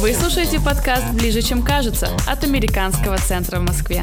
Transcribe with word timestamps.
Вы 0.00 0.14
слушаете 0.14 0.58
подкаст 0.58 1.12
«Ближе, 1.12 1.42
чем 1.42 1.62
кажется» 1.62 2.08
от 2.26 2.42
Американского 2.42 3.18
центра 3.18 3.60
в 3.60 3.64
Москве. 3.64 4.02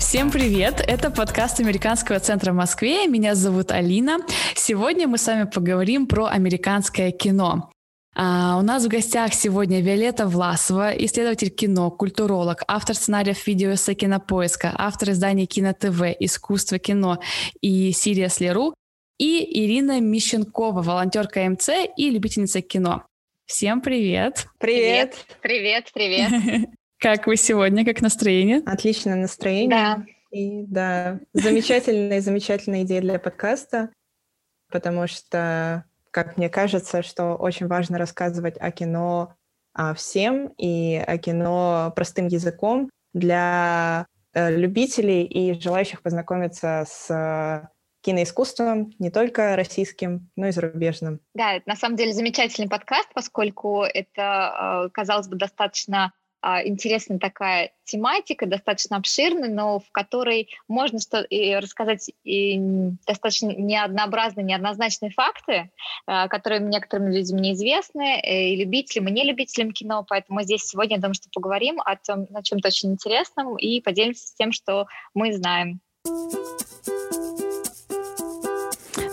Всем 0.00 0.30
привет! 0.30 0.82
Это 0.86 1.10
подкаст 1.10 1.60
Американского 1.60 2.18
центра 2.18 2.52
в 2.52 2.54
Москве. 2.54 3.06
Меня 3.06 3.34
зовут 3.34 3.72
Алина. 3.72 4.20
Сегодня 4.54 5.06
мы 5.06 5.18
с 5.18 5.26
вами 5.26 5.44
поговорим 5.44 6.06
про 6.06 6.28
американское 6.28 7.10
кино. 7.10 7.70
А, 8.16 8.56
у 8.58 8.62
нас 8.62 8.86
в 8.86 8.88
гостях 8.88 9.34
сегодня 9.34 9.82
Виолетта 9.82 10.26
Власова, 10.26 10.92
исследователь 10.92 11.50
кино, 11.50 11.90
культуролог, 11.90 12.64
автор 12.66 12.96
сценариев 12.96 13.46
видеоэссе 13.46 13.92
«Кинопоиска», 13.92 14.74
автор 14.74 15.10
изданий 15.10 15.44
«Кино 15.44 15.74
ТВ», 15.78 16.02
«Искусство 16.20 16.78
кино» 16.78 17.18
и 17.60 17.92
«Сириас 17.92 18.40
Леру», 18.40 18.72
и 19.18 19.64
Ирина 19.64 20.00
Мищенкова, 20.00 20.82
волонтерка 20.82 21.40
МЦ 21.48 21.70
и 21.96 22.10
любительница 22.10 22.62
кино. 22.62 23.04
Всем 23.46 23.80
привет! 23.80 24.46
Привет! 24.58 25.16
Привет, 25.42 25.90
привет! 25.92 26.30
привет. 26.30 26.70
Как 26.98 27.26
вы 27.26 27.36
сегодня? 27.36 27.84
Как 27.84 28.00
настроение? 28.00 28.62
Отличное 28.64 29.16
настроение. 29.16 29.68
Да. 29.68 30.04
И 30.30 30.62
да, 30.66 31.20
замечательная, 31.32 32.20
замечательная 32.20 32.82
идея 32.82 33.00
для 33.00 33.18
подкаста, 33.18 33.90
потому 34.70 35.06
что, 35.06 35.84
как 36.10 36.36
мне 36.36 36.50
кажется, 36.50 37.02
что 37.02 37.34
очень 37.34 37.66
важно 37.66 37.96
рассказывать 37.98 38.56
о 38.58 38.70
кино 38.70 39.34
а, 39.72 39.94
всем 39.94 40.48
и 40.58 40.96
о 40.96 41.16
кино 41.16 41.92
простым 41.96 42.26
языком 42.26 42.90
для 43.14 44.06
э, 44.34 44.54
любителей 44.54 45.24
и 45.24 45.58
желающих 45.58 46.02
познакомиться 46.02 46.84
с 46.86 47.70
киноискусством, 48.08 48.90
не 48.98 49.10
только 49.10 49.54
российским, 49.54 50.30
но 50.34 50.46
и 50.46 50.50
зарубежным. 50.50 51.20
Да, 51.34 51.52
это 51.52 51.68
на 51.68 51.76
самом 51.76 51.96
деле 51.96 52.14
замечательный 52.14 52.66
подкаст, 52.66 53.10
поскольку 53.12 53.82
это, 53.82 54.86
э, 54.86 54.90
казалось 54.94 55.28
бы, 55.28 55.36
достаточно 55.36 56.14
а, 56.40 56.64
интересная 56.66 57.18
такая 57.18 57.72
тематика, 57.84 58.46
достаточно 58.46 58.96
обширная, 58.96 59.50
но 59.50 59.80
в 59.80 59.90
которой 59.92 60.48
можно 60.68 61.00
что 61.00 61.20
и 61.20 61.54
рассказать 61.56 62.10
и 62.24 62.58
достаточно 63.06 63.48
неоднообразные, 63.48 64.44
неоднозначные 64.44 65.10
факты, 65.10 65.70
а, 66.06 66.28
которые 66.28 66.60
некоторым 66.60 67.08
людям 67.08 67.38
неизвестны, 67.38 68.22
э, 68.22 68.50
и 68.50 68.56
любителям, 68.56 69.08
и 69.08 69.12
нелюбителям 69.12 69.72
кино. 69.72 70.06
Поэтому 70.08 70.40
здесь 70.42 70.62
сегодня, 70.62 70.96
я 70.96 71.02
думаю, 71.02 71.14
что 71.14 71.28
поговорим 71.34 71.78
о, 71.84 71.96
том, 71.96 72.26
о 72.32 72.42
чем-то 72.42 72.68
очень 72.68 72.92
интересном 72.92 73.58
и 73.58 73.82
поделимся 73.82 74.32
тем, 74.38 74.52
что 74.52 74.86
мы 75.12 75.34
знаем. 75.34 75.80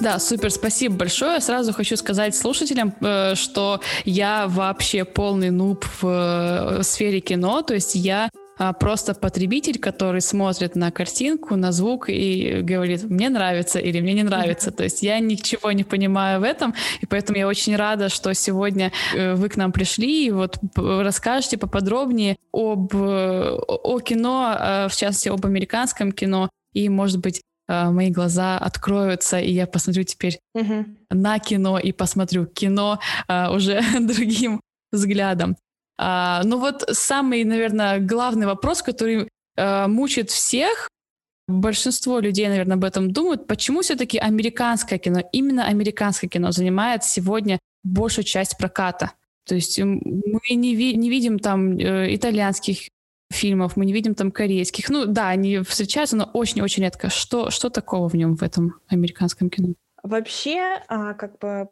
Да, 0.06 0.20
супер, 0.20 0.52
спасибо 0.52 0.98
большое. 0.98 1.40
Сразу 1.42 1.74
хочу 1.74 1.98
сказать 1.98 2.36
слушателям, 2.36 2.94
э, 3.02 3.34
что 3.34 3.82
я 4.04 4.46
вообще 4.48 5.04
полный 5.04 5.50
нуб 5.50 5.84
в 6.00 6.78
э, 6.78 6.84
сфере 6.84 7.22
кино, 7.22 7.64
то 7.64 7.74
есть 7.74 7.96
я 7.96 8.30
а, 8.60 8.74
просто 8.74 9.16
потребитель, 9.16 9.80
который 9.80 10.22
смотрит 10.22 10.76
на 10.76 10.92
картинку, 10.92 11.56
на 11.56 11.72
звук 11.72 12.10
и 12.10 12.60
говорит, 12.62 13.06
мне 13.06 13.30
нравится 13.30 13.80
или 13.80 14.00
мне 14.00 14.14
не 14.14 14.22
нравится. 14.22 14.70
То 14.70 14.84
есть 14.84 15.02
я 15.02 15.18
ничего 15.20 15.72
не 15.72 15.84
понимаю 15.84 16.40
в 16.40 16.44
этом, 16.44 16.76
и 17.02 17.08
поэтому 17.08 17.40
я 17.40 17.48
очень 17.48 17.76
рада, 17.76 18.10
что 18.10 18.32
сегодня 18.36 18.92
э, 19.16 19.34
вы 19.34 19.50
к 19.50 19.58
нам 19.58 19.72
пришли 19.72 20.28
и 20.28 20.32
вот 20.32 20.60
расскажете 20.76 21.58
поподробнее 21.58 22.38
об 22.54 22.94
о 22.94 24.00
кино, 24.02 24.88
в 24.88 24.96
частности 24.96 25.30
об 25.30 25.44
американском 25.48 26.12
кино 26.12 26.52
и, 26.74 26.90
может 26.90 27.22
быть, 27.22 27.42
мои 27.68 28.12
глаза 28.12 28.58
откроются, 28.58 29.40
и 29.40 29.52
я 29.52 29.66
посмотрю 29.68 30.04
теперь 30.04 30.40
угу. 30.54 30.86
на 31.10 31.40
кино 31.40 31.80
и 31.80 31.92
посмотрю 31.92 32.46
кино 32.46 33.00
э, 33.28 33.50
уже 33.50 33.82
другим 34.00 34.62
взглядом. 34.92 35.58
А, 35.98 36.42
ну 36.44 36.60
вот 36.60 36.84
самый, 36.92 37.44
наверное, 37.44 38.00
главный 38.00 38.46
вопрос, 38.46 38.82
который 38.82 39.30
э, 39.56 39.88
мучает 39.88 40.30
всех, 40.30 40.90
большинство 41.48 42.20
людей, 42.20 42.48
наверное, 42.48 42.76
об 42.76 42.84
этом 42.84 43.12
думают, 43.12 43.48
почему 43.48 43.82
все-таки 43.82 44.18
американское 44.18 45.00
кино, 45.00 45.22
именно 45.32 45.66
американское 45.66 46.30
кино 46.30 46.52
занимает 46.52 47.04
сегодня 47.04 47.60
большую 47.84 48.26
часть 48.26 48.58
проката. 48.58 49.12
То 49.48 49.56
есть 49.56 49.80
мы 49.80 50.42
не, 50.50 50.76
ви- 50.76 50.96
не 50.96 51.10
видим 51.10 51.40
там 51.40 51.78
э, 51.78 52.16
итальянских 52.16 52.90
фильмов, 53.32 53.76
мы 53.76 53.86
не 53.86 53.94
видим 53.94 54.16
там 54.16 54.32
корейских. 54.32 54.90
Ну 54.90 55.06
да, 55.06 55.30
они 55.30 55.60
встречаются, 55.60 56.16
но 56.16 56.30
очень-очень 56.34 56.84
редко. 56.84 57.10
Что, 57.10 57.50
что 57.50 57.70
такого 57.70 58.10
в 58.10 58.14
нем, 58.14 58.36
в 58.36 58.44
этом 58.44 58.80
американском 58.88 59.50
кино? 59.50 59.74
Вообще, 60.04 60.82
а, 60.88 61.14
как 61.14 61.40
бы 61.40 61.70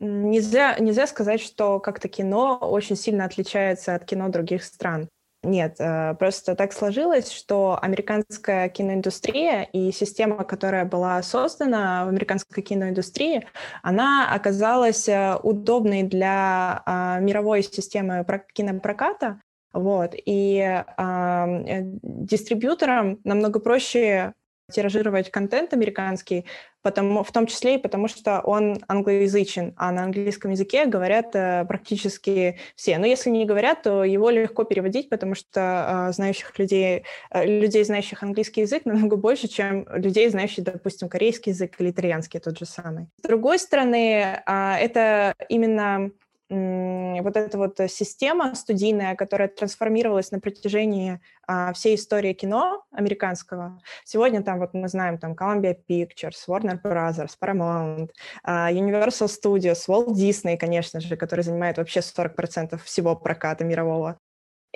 нельзя, 0.00 0.76
нельзя 0.78 1.06
сказать, 1.06 1.40
что 1.40 1.78
как-то 1.80 2.08
кино 2.08 2.58
очень 2.60 2.96
сильно 2.96 3.24
отличается 3.24 3.94
от 3.94 4.04
кино 4.04 4.28
других 4.28 4.64
стран. 4.64 5.08
Нет, 5.42 5.76
э, 5.78 6.14
просто 6.18 6.56
так 6.56 6.72
сложилось, 6.72 7.30
что 7.30 7.78
американская 7.80 8.68
киноиндустрия 8.68 9.62
и 9.62 9.92
система, 9.92 10.42
которая 10.42 10.84
была 10.84 11.22
создана 11.22 12.04
в 12.04 12.08
американской 12.08 12.64
киноиндустрии, 12.64 13.46
она 13.82 14.34
оказалась 14.34 15.08
э, 15.08 15.36
удобной 15.40 16.02
для 16.02 16.82
а, 16.84 17.20
мировой 17.20 17.62
системы 17.62 18.26
кинопроката, 18.54 19.40
вот. 19.76 20.14
И 20.14 20.58
э, 20.58 21.80
дистрибьюторам 22.02 23.20
намного 23.24 23.60
проще 23.60 24.32
тиражировать 24.72 25.30
контент 25.30 25.74
американский, 25.74 26.44
потому, 26.82 27.22
в 27.22 27.30
том 27.30 27.46
числе 27.46 27.76
и 27.76 27.78
потому, 27.78 28.08
что 28.08 28.40
он 28.40 28.78
англоязычен, 28.88 29.74
а 29.76 29.92
на 29.92 30.04
английском 30.04 30.50
языке 30.50 30.86
говорят 30.86 31.34
э, 31.34 31.64
практически 31.66 32.58
все. 32.74 32.98
Но 32.98 33.06
если 33.06 33.30
не 33.30 33.44
говорят, 33.44 33.82
то 33.82 34.02
его 34.02 34.30
легко 34.30 34.64
переводить, 34.64 35.08
потому 35.08 35.34
что 35.34 36.08
э, 36.08 36.12
знающих 36.14 36.58
людей, 36.58 37.04
э, 37.30 37.44
людей, 37.44 37.84
знающих 37.84 38.22
английский 38.22 38.62
язык, 38.62 38.82
намного 38.86 39.16
больше, 39.16 39.46
чем 39.46 39.86
людей, 39.90 40.28
знающих, 40.30 40.64
допустим, 40.64 41.08
корейский 41.08 41.52
язык 41.52 41.78
или 41.78 41.90
итальянский 41.90 42.40
тот 42.40 42.58
же 42.58 42.64
самый. 42.64 43.06
С 43.18 43.28
другой 43.28 43.58
стороны, 43.58 44.42
э, 44.44 44.74
это 44.80 45.34
именно 45.48 46.10
вот 46.48 47.36
эта 47.36 47.58
вот 47.58 47.80
э, 47.80 47.88
система 47.88 48.54
студийная, 48.54 49.16
которая 49.16 49.48
трансформировалась 49.48 50.30
на 50.30 50.38
протяжении 50.38 51.20
а, 51.48 51.72
всей 51.72 51.96
истории 51.96 52.32
кино 52.32 52.84
американского. 52.92 53.80
Сегодня 54.04 54.42
там 54.42 54.60
вот 54.60 54.72
мы 54.74 54.88
знаем 54.88 55.18
там 55.18 55.32
Columbia 55.32 55.76
Pictures, 55.88 56.36
Warner 56.48 56.80
Brothers, 56.80 57.32
Paramount, 57.40 58.10
а, 58.44 58.70
Universal 58.70 59.28
Studios, 59.28 59.88
Walt 59.88 60.14
Disney, 60.14 60.56
конечно 60.56 61.00
же, 61.00 61.16
который 61.16 61.42
занимает 61.42 61.78
вообще 61.78 62.00
40% 62.00 62.78
всего 62.82 63.16
проката 63.16 63.64
мирового. 63.64 64.18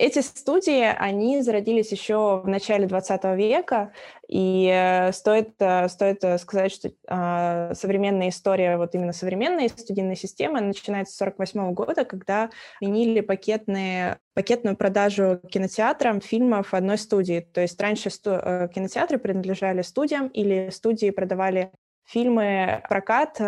Эти 0.00 0.20
студии, 0.20 0.82
они 0.82 1.42
зародились 1.42 1.92
еще 1.92 2.40
в 2.42 2.48
начале 2.48 2.86
20 2.86 3.22
века, 3.36 3.92
и 4.28 4.66
э, 4.72 5.12
стоит, 5.12 5.50
э, 5.58 5.90
стоит 5.90 6.24
э, 6.24 6.38
сказать, 6.38 6.72
что 6.72 6.88
э, 6.88 7.74
современная 7.74 8.30
история, 8.30 8.78
вот 8.78 8.94
именно 8.94 9.12
современная 9.12 9.68
студийная 9.68 10.14
система 10.14 10.62
начинается 10.62 11.14
с 11.14 11.20
1948 11.20 11.74
года, 11.74 12.06
когда 12.06 12.48
винили 12.80 13.20
пакетные, 13.20 14.20
пакетную 14.32 14.74
продажу 14.74 15.38
кинотеатрам 15.50 16.22
фильмов 16.22 16.72
одной 16.72 16.96
студии. 16.96 17.40
То 17.40 17.60
есть 17.60 17.78
раньше 17.78 18.08
сту, 18.08 18.30
кинотеатры 18.74 19.18
принадлежали 19.18 19.82
студиям 19.82 20.28
или 20.28 20.70
студии 20.70 21.10
продавали 21.10 21.72
фильмы 22.06 22.82
прокат 22.88 23.38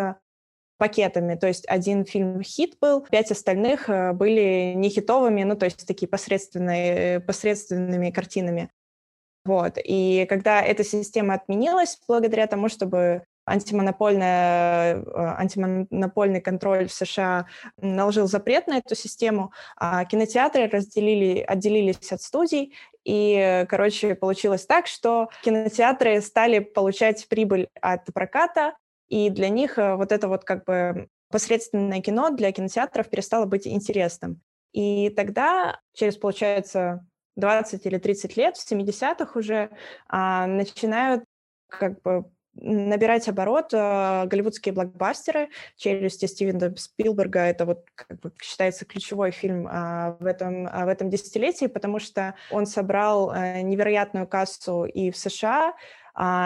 пакетами. 0.82 1.36
То 1.36 1.46
есть 1.46 1.64
один 1.68 2.04
фильм 2.04 2.42
хит 2.42 2.76
был, 2.80 3.02
пять 3.02 3.30
остальных 3.30 3.88
э, 3.88 4.12
были 4.12 4.72
не 4.74 4.88
хитовыми, 4.88 5.44
ну, 5.44 5.54
то 5.54 5.66
есть 5.66 5.86
такие 5.86 6.08
посредственные, 6.08 7.20
посредственными 7.20 8.10
картинами. 8.10 8.68
Вот. 9.44 9.78
И 9.84 10.26
когда 10.28 10.60
эта 10.60 10.82
система 10.82 11.34
отменилась, 11.34 12.00
благодаря 12.08 12.48
тому, 12.48 12.68
чтобы 12.68 13.22
антимонопольная, 13.46 14.96
э, 14.96 15.02
антимонопольный 15.38 16.40
контроль 16.40 16.88
в 16.88 16.92
США 16.92 17.46
наложил 17.80 18.26
запрет 18.26 18.66
на 18.66 18.78
эту 18.78 18.96
систему, 18.96 19.52
а 19.76 20.04
кинотеатры 20.04 20.66
разделили, 20.66 21.44
отделились 21.46 22.10
от 22.10 22.22
студий, 22.22 22.74
и, 23.04 23.66
короче, 23.68 24.16
получилось 24.16 24.66
так, 24.66 24.88
что 24.88 25.28
кинотеатры 25.44 26.20
стали 26.22 26.58
получать 26.58 27.28
прибыль 27.28 27.68
от 27.80 28.04
проката, 28.12 28.74
и 29.12 29.28
для 29.28 29.50
них 29.50 29.78
э, 29.78 29.94
вот 29.96 30.10
это 30.10 30.26
вот 30.26 30.44
как 30.44 30.64
бы 30.64 31.06
посредственное 31.30 32.00
кино 32.00 32.30
для 32.30 32.50
кинотеатров 32.50 33.10
перестало 33.10 33.44
быть 33.44 33.66
интересным. 33.66 34.40
И 34.72 35.10
тогда, 35.10 35.80
через, 35.92 36.16
получается, 36.16 37.06
20 37.36 37.84
или 37.84 37.98
30 37.98 38.36
лет, 38.38 38.56
в 38.56 38.72
70-х 38.72 39.38
уже, 39.38 39.68
а, 40.08 40.46
начинают 40.46 41.24
как 41.68 42.00
бы 42.00 42.24
набирать 42.54 43.28
оборот 43.28 43.72
э, 43.72 44.24
голливудские 44.26 44.74
блокбастеры. 44.74 45.48
«Челюсти» 45.76 46.26
Стивена 46.26 46.74
Спилберга— 46.76 47.40
это 47.40 47.64
вот 47.64 47.84
как 47.94 48.18
бы 48.20 48.32
считается 48.42 48.84
ключевой 48.84 49.30
фильм 49.30 49.66
э, 49.66 50.16
в, 50.20 50.26
этом, 50.26 50.66
э, 50.66 50.84
в 50.84 50.88
этом 50.88 51.10
десятилетии, 51.10 51.66
потому 51.66 51.98
что 51.98 52.34
он 52.50 52.66
собрал 52.66 53.32
э, 53.32 53.62
невероятную 53.62 54.26
кассу 54.26 54.84
и 54.84 55.10
в 55.10 55.16
США, 55.16 55.74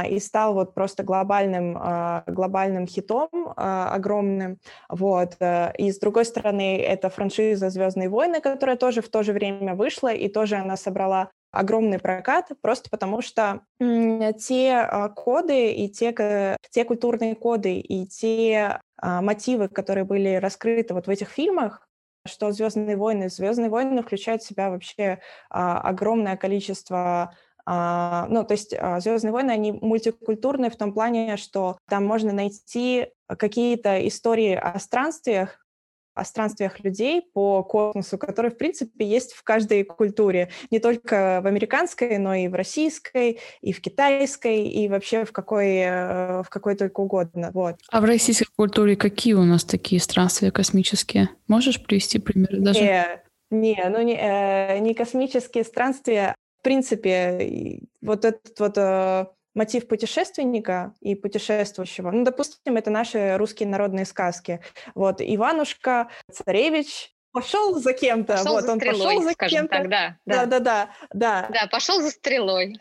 и 0.09 0.21
стал 0.21 0.55
вот 0.55 0.75
просто 0.75 1.03
глобальным, 1.03 1.77
а, 1.79 2.23
глобальным 2.27 2.87
хитом 2.87 3.29
а, 3.57 3.93
огромным. 3.93 4.59
Вот. 4.89 5.37
Э, 5.41 5.73
и 5.77 5.91
с 5.91 5.99
другой 5.99 6.25
стороны, 6.25 6.79
это 6.79 7.11
франшиза 7.11 7.71
«Звездные 7.71 8.09
войны», 8.09 8.41
которая 8.41 8.77
тоже 8.77 9.03
в 9.03 9.09
то 9.09 9.23
же 9.23 9.33
время 9.33 9.75
вышла, 9.75 10.13
и 10.13 10.29
тоже 10.29 10.57
она 10.57 10.77
собрала 10.77 11.31
огромный 11.51 11.99
прокат, 11.99 12.51
просто 12.61 12.91
потому 12.91 13.23
что 13.23 13.63
те 13.79 15.09
коды 15.17 15.73
и 15.73 15.89
те, 15.89 16.59
те 16.71 16.85
культурные 16.85 17.35
коды 17.35 17.79
и 17.79 18.07
те 18.07 18.81
мотивы, 19.01 19.69
которые 19.69 20.05
были 20.05 20.35
раскрыты 20.35 20.93
вот 20.93 21.07
в 21.07 21.11
этих 21.11 21.31
фильмах, 21.31 21.89
что 22.27 22.53
«Звездные 22.53 22.97
войны», 22.97 23.29
«Звездные 23.29 23.71
войны» 23.71 24.03
включают 24.03 24.43
в 24.43 24.47
себя 24.47 24.71
вообще 24.71 25.21
огромное 25.49 26.37
количество 26.37 26.99
а, 26.99 27.31
ну, 27.67 28.45
то 28.45 28.53
есть 28.53 28.75
а, 28.79 29.01
«Звездные 29.01 29.33
войны», 29.33 29.51
они 29.51 29.73
мультикультурные 29.73 30.71
в 30.71 30.77
том 30.77 30.93
плане, 30.93 31.37
что 31.37 31.79
там 31.89 32.05
можно 32.05 32.33
найти 32.33 33.09
какие-то 33.27 34.07
истории 34.07 34.55
о 34.55 34.79
странствиях, 34.79 35.67
о 36.15 36.25
странствиях 36.25 36.81
людей 36.81 37.23
по 37.35 37.63
космосу, 37.63 38.19
которые, 38.19 38.51
в 38.51 38.57
принципе, 38.57 39.05
есть 39.05 39.35
в 39.35 39.43
каждой 39.43 39.85
культуре. 39.85 40.49
Не 40.71 40.79
только 40.79 41.41
в 41.43 41.47
американской, 41.47 42.17
но 42.19 42.35
и 42.35 42.49
в 42.49 42.55
российской, 42.55 43.39
и 43.61 43.73
в 43.73 43.81
китайской, 43.83 44.67
и 44.67 44.89
вообще 44.89 45.25
в 45.25 45.33
какой, 45.33 45.77
э, 45.77 46.43
в 46.43 46.49
какой 46.49 46.75
только 46.75 47.01
угодно. 47.01 47.51
Вот. 47.53 47.77
А 47.91 48.01
в 48.01 48.05
российской 48.05 48.49
культуре 48.57 48.97
какие 48.97 49.35
у 49.35 49.45
нас 49.45 49.65
такие 49.65 50.01
странствия 50.01 50.51
космические? 50.51 51.29
Можешь 51.49 51.83
привести 51.83 52.19
примеры 52.19 52.61
даже? 52.61 52.81
Не, 52.81 53.05
не, 53.51 53.89
ну 53.91 54.01
не, 54.01 54.17
э, 54.17 54.79
не 54.79 54.95
космические 54.95 55.65
странствия, 55.65 56.35
принципе, 56.67 57.81
вот 58.01 58.25
этот 58.25 58.59
вот 58.59 58.77
э, 58.77 59.27
мотив 59.55 59.87
путешественника 59.87 60.95
и 61.01 61.15
путешествующего, 61.15 62.11
ну, 62.11 62.25
допустим, 62.25 62.77
это 62.77 62.91
наши 62.91 63.37
русские 63.37 63.69
народные 63.69 64.05
сказки. 64.05 64.61
Вот 64.97 65.21
Иванушка, 65.21 66.09
царевич, 66.33 67.13
пошел 67.31 67.79
за 67.79 67.93
кем-то. 67.93 68.33
Пошел 68.33 68.55
вот, 68.55 68.65
за 68.65 68.73
он 68.73 68.79
стрелой, 68.79 68.99
пошел 68.99 69.23
за 69.23 69.31
скажем 69.31 69.59
кем-то. 69.59 69.77
так, 69.77 69.89
да, 69.89 70.17
да. 70.27 70.47
Да, 70.47 70.59
да, 70.59 70.91
да. 71.13 71.49
Да, 71.53 71.67
пошел 71.71 72.03
за 72.03 72.11
стрелой. 72.11 72.77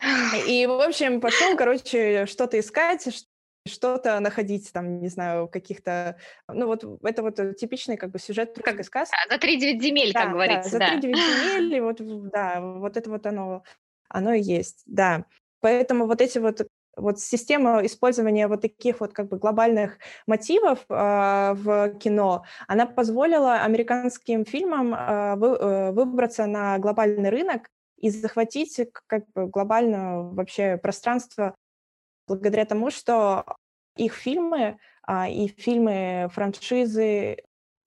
И, 0.48 0.66
в 0.66 0.80
общем, 0.80 1.20
пошел, 1.20 1.56
короче, 1.56 2.26
что-то 2.26 2.58
искать, 2.58 3.06
что-то 3.66 4.18
находить, 4.20 4.72
там, 4.72 5.00
не 5.00 5.08
знаю, 5.08 5.48
каких-то... 5.48 6.16
Ну, 6.48 6.66
вот 6.66 6.84
это 7.02 7.22
вот 7.22 7.56
типичный 7.56 7.96
как 7.96 8.10
бы 8.10 8.18
сюжет 8.18 8.56
русской 8.58 8.84
сказки. 8.84 9.14
Да, 9.28 9.34
за 9.34 9.40
три 9.40 9.58
девять 9.58 9.82
земель, 9.82 10.12
да, 10.12 10.24
как 10.24 10.32
говорится, 10.32 10.78
да. 10.78 10.86
за 10.86 10.92
три 10.92 11.00
девять 11.00 11.16
земель, 11.42 11.74
и 11.74 11.80
вот, 11.80 11.96
да, 12.30 12.60
вот 12.60 12.96
это 12.96 13.10
вот 13.10 13.26
оно, 13.26 13.62
оно 14.08 14.32
и 14.32 14.40
есть, 14.40 14.82
да. 14.86 15.24
Поэтому 15.60 16.06
вот 16.06 16.20
эти 16.20 16.38
вот 16.38 16.66
вот 16.96 17.20
система 17.20 17.84
использования 17.84 18.48
вот 18.48 18.62
таких 18.62 19.00
вот 19.00 19.12
как 19.12 19.28
бы 19.28 19.38
глобальных 19.38 19.98
мотивов 20.26 20.78
э, 20.88 21.52
в 21.54 21.94
кино, 21.98 22.44
она 22.66 22.86
позволила 22.86 23.56
американским 23.56 24.44
фильмам 24.44 24.94
э, 24.94 25.36
вы, 25.36 25.48
э, 25.48 25.92
выбраться 25.92 26.46
на 26.46 26.78
глобальный 26.78 27.28
рынок 27.28 27.68
и 27.98 28.10
захватить 28.10 28.80
как 29.06 29.24
бы 29.34 29.46
глобальное 29.46 30.22
вообще 30.22 30.78
пространство 30.78 31.54
благодаря 32.26 32.64
тому, 32.64 32.90
что 32.90 33.44
их 33.96 34.14
фильмы 34.14 34.78
а, 35.02 35.28
и 35.28 35.48
фильмы 35.48 36.28
франшизы 36.32 37.38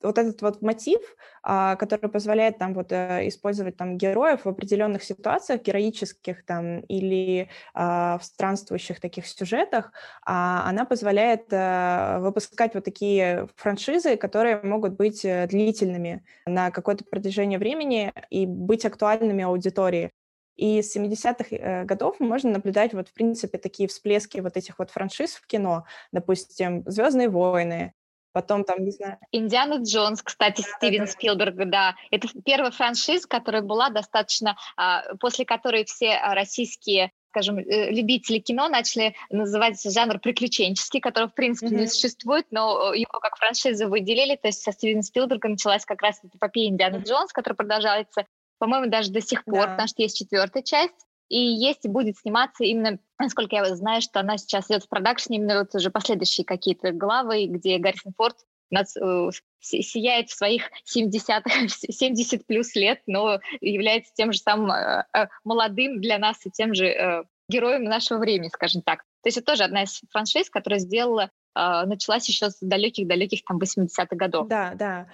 вот 0.02 0.18
этот 0.18 0.42
вот 0.42 0.62
мотив, 0.62 1.00
а, 1.44 1.76
который 1.76 2.10
позволяет 2.10 2.58
там 2.58 2.74
вот 2.74 2.92
э, 2.92 3.28
использовать 3.28 3.78
там 3.78 3.98
героев 3.98 4.46
в 4.46 4.50
определенных 4.50 5.04
ситуациях 5.04 5.62
героических 5.62 6.46
там 6.46 6.80
или 6.82 7.50
а, 7.74 8.18
в 8.18 8.24
странствующих 8.24 9.00
таких 9.00 9.28
сюжетах, 9.28 9.92
а, 10.26 10.64
она 10.68 10.86
позволяет 10.86 11.52
э, 11.52 12.20
выпускать 12.20 12.76
вот 12.76 12.86
такие 12.86 13.48
франшизы, 13.56 14.16
которые 14.16 14.62
могут 14.64 14.94
быть 14.94 15.26
э, 15.26 15.48
длительными 15.48 16.24
на 16.46 16.72
какое-то 16.72 17.04
продвижение 17.06 17.60
времени 17.60 18.14
и 18.30 18.46
быть 18.46 18.86
актуальными 18.86 19.44
аудитории. 19.44 20.12
И 20.60 20.82
с 20.82 20.96
70-х 20.98 21.56
э, 21.56 21.86
годов 21.86 22.20
можно 22.20 22.52
наблюдать 22.52 22.94
вот, 22.94 23.08
в 23.08 23.14
принципе, 23.14 23.58
такие 23.58 23.88
всплески 23.88 24.40
вот 24.40 24.58
этих 24.58 24.78
вот 24.78 24.92
франшиз 24.92 25.36
в 25.36 25.48
кино. 25.48 25.86
Допустим, 26.12 26.84
«Звездные 26.86 27.30
войны», 27.30 27.94
потом 28.34 28.66
там, 28.66 28.84
не 28.84 28.92
знаю... 28.92 29.18
Индиана 29.32 29.82
Джонс, 29.82 30.22
кстати, 30.22 30.62
да, 30.62 30.68
Стивен 30.78 31.06
да, 31.06 31.08
Спилберг, 31.08 31.56
да. 31.70 31.96
Это 32.12 32.28
первая 32.44 32.72
франшиза, 32.72 33.26
которая 33.26 33.62
была 33.62 33.90
достаточно... 33.90 34.58
А, 34.76 35.16
после 35.22 35.46
которой 35.46 35.86
все 35.86 36.20
российские 36.34 37.12
скажем, 37.30 37.60
э, 37.60 37.92
любители 37.92 38.40
кино 38.40 38.68
начали 38.70 39.16
называть 39.30 39.80
жанр 39.84 40.20
приключенческий, 40.20 41.00
который, 41.00 41.30
в 41.30 41.36
принципе, 41.36 41.68
mm-hmm. 41.68 41.80
не 41.80 41.88
существует, 41.88 42.48
но 42.50 42.92
его 42.92 43.20
как 43.20 43.38
франшизу 43.38 43.88
выделили. 43.88 44.36
То 44.36 44.48
есть 44.48 44.64
со 44.64 44.72
Стивена 44.72 45.04
Спилберга 45.04 45.48
началась 45.48 45.86
как 45.86 46.02
раз 46.02 46.20
эпопея 46.24 46.70
Индиана 46.70 46.96
mm-hmm. 46.96 47.06
Джонс, 47.08 47.32
которая 47.32 47.56
продолжается 47.56 48.26
по-моему, 48.60 48.90
даже 48.90 49.12
до 49.12 49.22
сих 49.22 49.44
пор, 49.46 49.66
да. 49.66 49.68
потому 49.72 49.88
что 49.88 50.02
есть 50.02 50.18
четвертая 50.18 50.64
часть, 50.64 51.06
и 51.30 51.40
есть 51.40 51.86
и 51.86 51.90
будет 51.90 52.18
сниматься 52.18 52.64
именно, 52.64 53.00
насколько 53.20 53.56
я 53.56 53.76
знаю, 53.76 54.02
что 54.02 54.20
она 54.20 54.38
сейчас 54.38 54.70
идет 54.70 54.84
в 54.84 54.90
продакшне, 54.90 55.38
именно 55.38 55.60
вот 55.60 55.74
уже 55.76 55.90
последующие 55.90 56.46
какие-то 56.46 56.92
главы, 56.92 57.46
где 57.46 57.78
Гаррисон 57.78 58.14
Форд 58.18 58.36
нас, 58.72 58.96
э, 58.98 59.30
сияет 59.62 60.30
в 60.30 60.36
своих 60.36 60.70
70, 60.86 61.44
70 61.70 62.46
плюс 62.48 62.76
лет, 62.76 63.02
но 63.08 63.40
является 63.62 64.12
тем 64.14 64.34
же 64.34 64.40
самым 64.40 64.72
э, 64.72 65.06
э, 65.14 65.28
молодым 65.44 66.02
для 66.02 66.18
нас 66.18 66.46
и 66.46 66.52
тем 66.52 66.74
же 66.74 66.86
э, 66.88 67.24
героем 67.48 67.84
нашего 67.84 68.20
времени, 68.20 68.50
скажем 68.50 68.82
так. 68.82 69.00
То 69.22 69.28
есть 69.28 69.38
это 69.38 69.48
тоже 69.48 69.64
одна 69.64 69.84
из 69.84 70.02
франшиз, 70.12 70.50
которая 70.50 70.80
сделала 70.80 71.32
э, 71.56 71.86
началась 71.86 72.28
еще 72.28 72.50
с 72.50 72.58
далеких-далеких 72.62 73.44
там 73.44 73.60
80-х 73.60 74.16
годов. 74.16 74.48
Да, 74.48 74.74
да. 74.76 75.08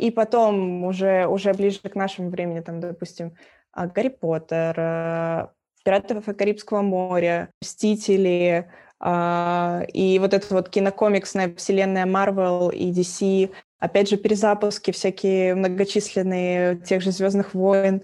И 0.00 0.10
потом 0.10 0.84
уже, 0.84 1.26
уже 1.26 1.52
ближе 1.52 1.80
к 1.80 1.94
нашему 1.94 2.30
времени, 2.30 2.60
там, 2.60 2.80
допустим, 2.80 3.34
а, 3.70 3.86
Гарри 3.86 4.08
Поттер, 4.08 4.74
э, 4.78 5.48
Пиратов 5.84 6.24
Карибского 6.24 6.80
моря, 6.80 7.50
Мстители, 7.60 8.70
а, 8.98 9.82
и 9.92 10.18
вот 10.18 10.32
эта 10.32 10.54
вот 10.54 10.70
кинокомиксная 10.70 11.54
вселенная 11.54 12.06
Marvel 12.06 12.72
и 12.72 12.90
DC, 12.92 13.50
опять 13.78 14.08
же, 14.08 14.16
перезапуски 14.16 14.90
всякие 14.90 15.54
многочисленные 15.54 16.76
тех 16.76 17.02
же 17.02 17.12
«Звездных 17.12 17.52
войн», 17.52 18.02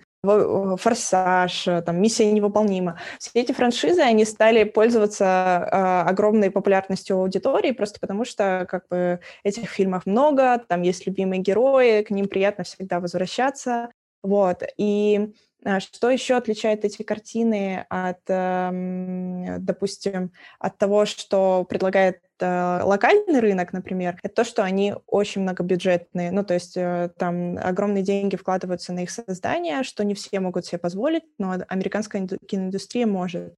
Форсаж, 0.77 1.69
э, 1.69 1.83
там, 1.83 2.01
Миссия 2.01 2.31
невыполнима. 2.31 2.99
Все 3.19 3.31
эти 3.35 3.53
франшизы, 3.53 4.01
они 4.01 4.25
стали 4.25 4.65
пользоваться 4.65 5.69
э, 5.71 6.09
огромной 6.09 6.51
популярностью 6.51 7.17
аудитории 7.17 7.73
просто 7.73 8.01
потому, 8.01 8.25
что 8.25 8.67
как 8.69 8.89
бы 8.89 9.21
этих 9.45 9.69
фильмов 9.69 10.07
много, 10.07 10.59
там 10.69 10.83
есть 10.83 11.07
любимые 11.07 11.41
герои, 11.41 12.03
к 12.03 12.11
ним 12.11 12.29
приятно 12.29 12.65
всегда 12.65 13.01
возвращаться. 13.01 13.91
Вот. 14.23 14.63
И 14.77 15.33
что 15.81 16.11
еще 16.11 16.37
отличает 16.37 16.85
эти 16.85 17.03
картины 17.03 17.87
от, 17.89 18.21
эм, 18.29 19.65
допустим, 19.65 20.33
от 20.61 20.79
того, 20.79 21.07
что 21.07 21.67
предлагает 21.69 22.21
э, 22.41 22.81
локальный 22.83 23.41
рынок, 23.41 23.73
например, 23.73 24.19
это 24.23 24.35
то, 24.35 24.45
что 24.45 24.63
они 24.63 24.95
очень 25.07 25.43
многобюджетные. 25.43 26.31
Ну, 26.31 26.45
то 26.45 26.55
есть 26.55 26.77
э, 26.77 27.11
там 27.19 27.59
огромные 27.59 28.05
деньги 28.05 28.37
вкладываются 28.37 28.93
на 28.93 29.03
их 29.03 29.11
создание, 29.11 29.83
что 29.83 30.05
не 30.05 30.15
все 30.15 30.39
могут 30.39 30.67
себе 30.67 30.79
позволить, 30.79 31.25
но 31.39 31.57
американская 31.69 32.27
киноиндустрия 32.27 33.07
может. 33.07 33.55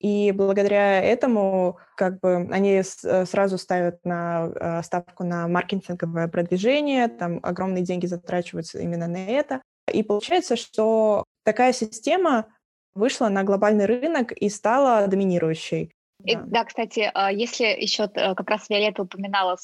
И 0.00 0.32
благодаря 0.32 1.00
этому 1.00 1.78
как 1.96 2.18
бы 2.18 2.48
они 2.50 2.82
э, 2.82 3.24
сразу 3.24 3.56
ставят 3.56 4.04
на 4.04 4.82
ставку 4.82 5.22
на 5.22 5.46
маркетинговое 5.46 6.26
продвижение, 6.26 7.06
там 7.06 7.38
огромные 7.44 7.84
деньги 7.84 8.06
затрачиваются 8.06 8.80
именно 8.80 9.06
на 9.06 9.24
это. 9.26 9.62
И 9.92 10.02
получается, 10.02 10.56
что 10.56 11.24
такая 11.44 11.72
система 11.72 12.46
вышла 12.94 13.28
на 13.28 13.42
глобальный 13.42 13.86
рынок 13.86 14.32
и 14.32 14.48
стала 14.48 15.06
доминирующей. 15.06 15.92
И, 16.24 16.36
да. 16.36 16.42
да, 16.46 16.64
кстати, 16.64 17.10
а, 17.14 17.32
если 17.32 17.64
еще 17.64 18.04
э, 18.04 18.34
как 18.34 18.48
раз 18.48 18.68
Виолетта 18.68 19.02
упоминала 19.02 19.56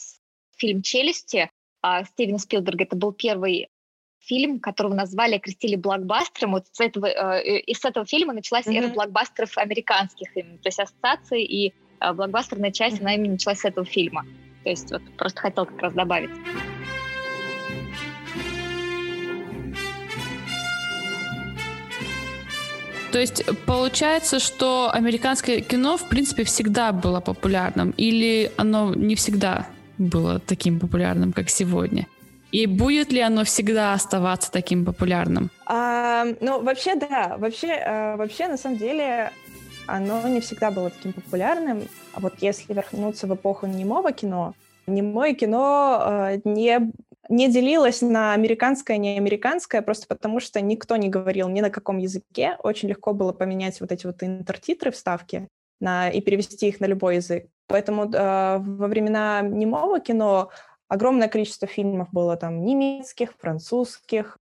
фильм 0.56 0.82
«Челюсти», 0.82 1.50
а, 1.82 2.04
Стивена 2.04 2.38
Спилберга, 2.38 2.84
это 2.84 2.96
был 2.96 3.12
первый 3.12 3.68
фильм, 4.18 4.58
которого 4.58 4.94
назвали, 4.94 5.36
окрестили 5.36 5.76
блокбастером. 5.76 6.52
Вот 6.52 6.66
с 6.72 6.80
этого, 6.80 7.06
э, 7.06 7.60
и 7.60 7.74
с 7.74 7.84
этого 7.84 8.04
фильма 8.06 8.32
началась 8.32 8.66
mm-hmm. 8.66 8.78
эра 8.78 8.88
блокбастеров 8.88 9.56
американских, 9.56 10.36
именно, 10.36 10.58
то 10.58 10.68
есть 10.68 10.80
ассоциации 10.80 11.44
и 11.44 11.74
а, 12.00 12.12
блокбастерная 12.12 12.72
часть, 12.72 12.98
mm-hmm. 12.98 13.02
она 13.02 13.14
именно 13.14 13.32
началась 13.32 13.60
с 13.60 13.64
этого 13.64 13.86
фильма. 13.86 14.26
То 14.64 14.70
есть 14.70 14.90
вот 14.90 15.02
просто 15.16 15.40
хотел 15.40 15.66
как 15.66 15.80
раз 15.80 15.92
добавить. 15.94 16.30
То 23.12 23.18
есть 23.18 23.44
получается, 23.66 24.38
что 24.38 24.90
американское 24.92 25.60
кино, 25.60 25.96
в 25.96 26.08
принципе, 26.08 26.44
всегда 26.44 26.92
было 26.92 27.20
популярным, 27.20 27.90
или 27.96 28.50
оно 28.56 28.94
не 28.94 29.14
всегда 29.14 29.66
было 29.96 30.38
таким 30.40 30.78
популярным, 30.78 31.32
как 31.32 31.48
сегодня? 31.48 32.06
И 32.52 32.66
будет 32.66 33.12
ли 33.12 33.20
оно 33.20 33.44
всегда 33.44 33.92
оставаться 33.92 34.50
таким 34.50 34.84
популярным? 34.84 35.50
А, 35.66 36.24
ну, 36.40 36.62
вообще, 36.62 36.94
да. 36.94 37.36
Вообще, 37.38 37.68
э, 37.68 38.16
вообще, 38.16 38.48
на 38.48 38.56
самом 38.56 38.78
деле, 38.78 39.32
оно 39.86 40.26
не 40.28 40.40
всегда 40.40 40.70
было 40.70 40.90
таким 40.90 41.12
популярным. 41.12 41.82
А 42.14 42.20
вот 42.20 42.34
если 42.40 42.72
вернуться 42.72 43.26
в 43.26 43.34
эпоху 43.34 43.66
немого 43.66 44.12
кино, 44.12 44.54
немое 44.86 45.34
кино 45.34 46.02
э, 46.04 46.40
не 46.44 46.90
не 47.28 47.48
делилось 47.48 48.00
на 48.00 48.32
американское 48.32 48.96
и 48.96 49.00
неамериканское, 49.00 49.82
просто 49.82 50.06
потому 50.08 50.40
что 50.40 50.60
никто 50.60 50.96
не 50.96 51.08
говорил 51.08 51.48
ни 51.48 51.60
на 51.60 51.70
каком 51.70 51.98
языке. 51.98 52.56
Очень 52.62 52.88
легко 52.88 53.12
было 53.12 53.32
поменять 53.32 53.80
вот 53.80 53.92
эти 53.92 54.06
вот 54.06 54.22
интертитры, 54.22 54.90
вставки, 54.90 55.48
на, 55.80 56.08
и 56.08 56.20
перевести 56.20 56.68
их 56.68 56.80
на 56.80 56.86
любой 56.86 57.16
язык. 57.16 57.46
Поэтому 57.66 58.10
э, 58.10 58.58
во 58.58 58.86
времена 58.88 59.42
немого 59.42 60.00
кино 60.00 60.50
огромное 60.88 61.28
количество 61.28 61.68
фильмов 61.68 62.08
было 62.12 62.36
там 62.36 62.64
немецких, 62.64 63.34
французских, 63.38 64.38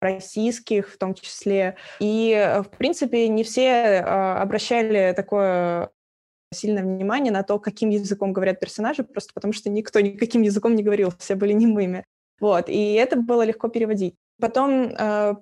российских 0.00 0.92
в 0.92 0.98
том 0.98 1.14
числе. 1.14 1.76
И, 1.98 2.32
э, 2.32 2.62
в 2.62 2.70
принципе, 2.70 3.28
не 3.28 3.42
все 3.42 3.66
э, 3.66 4.00
обращали 4.00 5.12
такое 5.14 5.90
сильное 6.52 6.82
внимание 6.82 7.32
на 7.32 7.42
то, 7.42 7.58
каким 7.58 7.90
языком 7.90 8.32
говорят 8.32 8.60
персонажи, 8.60 9.02
просто 9.02 9.32
потому 9.34 9.52
что 9.52 9.68
никто 9.68 10.00
никаким 10.00 10.42
языком 10.42 10.74
не 10.74 10.82
говорил, 10.82 11.12
все 11.18 11.34
были 11.34 11.52
немыми. 11.52 12.04
Вот, 12.40 12.68
и 12.68 12.92
это 12.94 13.16
было 13.16 13.42
легко 13.42 13.68
переводить. 13.68 14.14
Потом 14.40 14.94
э, 14.96 15.34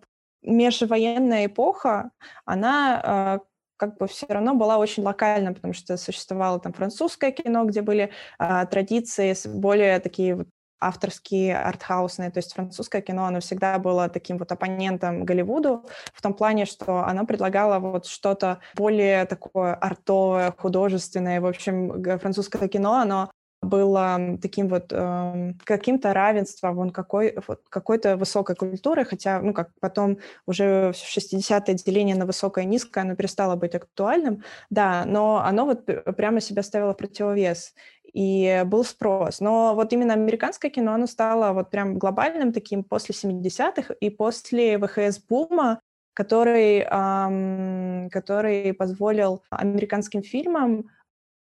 межвоенная 0.43 1.47
эпоха, 1.47 2.11
она 2.45 3.39
э, 3.43 3.47
как 3.77 3.99
бы 3.99 4.07
все 4.09 4.27
равно 4.29 4.55
была 4.55 4.79
очень 4.79 5.03
локальна, 5.03 5.53
потому 5.53 5.75
что 5.75 5.97
существовало 5.97 6.59
там 6.59 6.73
французское 6.73 7.31
кино, 7.31 7.65
где 7.65 7.83
были 7.83 8.11
э, 8.39 8.67
традиции 8.67 9.35
более 9.49 10.01
такие 10.01 10.37
вот 10.37 10.49
авторские, 10.79 11.59
артхаусные, 11.59 12.31
то 12.31 12.39
есть 12.39 12.53
французское 12.53 13.01
кино, 13.01 13.25
оно 13.27 13.41
всегда 13.41 13.79
было 13.79 14.09
таким 14.09 14.39
вот 14.39 14.53
оппонентом 14.53 15.25
Голливуду 15.25 15.85
в 16.13 16.21
том 16.21 16.35
плане, 16.35 16.67
что 16.67 17.05
оно 17.05 17.25
предлагало 17.25 17.79
вот 17.79 18.07
что-то 18.07 18.61
более 18.75 19.25
такое 19.25 19.75
артовое, 19.75 20.53
художественное. 20.57 21.41
В 21.41 21.47
общем, 21.47 22.03
французское 22.19 22.69
кино, 22.69 22.95
оно 22.97 23.31
было 23.63 24.39
таким 24.41 24.69
вот 24.69 24.87
э, 24.91 25.53
каким-то 25.65 26.13
равенством, 26.13 26.77
вон 26.77 26.91
какой, 26.91 27.37
вот, 27.47 27.63
какой-то 27.69 28.17
высокой 28.17 28.55
культуры, 28.57 29.05
хотя, 29.05 29.41
ну, 29.41 29.53
как 29.53 29.71
потом 29.81 30.19
уже 30.47 30.93
в 30.93 31.17
60-е 31.17 31.75
деление 31.75 32.17
на 32.17 32.27
высокое 32.27 32.65
и 32.65 32.67
низкое, 32.67 33.05
оно 33.05 33.17
перестало 33.17 33.57
быть 33.57 33.75
актуальным, 33.75 34.43
да, 34.71 35.05
но 35.07 35.43
оно 35.45 35.65
вот 35.65 35.87
прямо 36.17 36.41
себя 36.41 36.63
ставило 36.63 36.93
в 36.93 36.97
противовес, 36.97 37.75
и 38.13 38.63
был 38.67 38.85
спрос. 38.85 39.41
Но 39.41 39.75
вот 39.75 39.93
именно 39.93 40.15
американское 40.15 40.71
кино, 40.71 40.95
оно 40.95 41.07
стало 41.07 41.53
вот 41.53 41.71
прям 41.71 41.99
глобальным 41.99 42.53
таким 42.53 42.83
после 42.83 43.15
70-х 43.15 43.95
и 44.01 44.11
после 44.11 44.79
ВХС-бума, 44.79 45.81
который, 46.15 46.79
эм, 46.79 48.09
который 48.11 48.73
позволил 48.73 49.43
американским 49.51 50.23
фильмам 50.23 50.89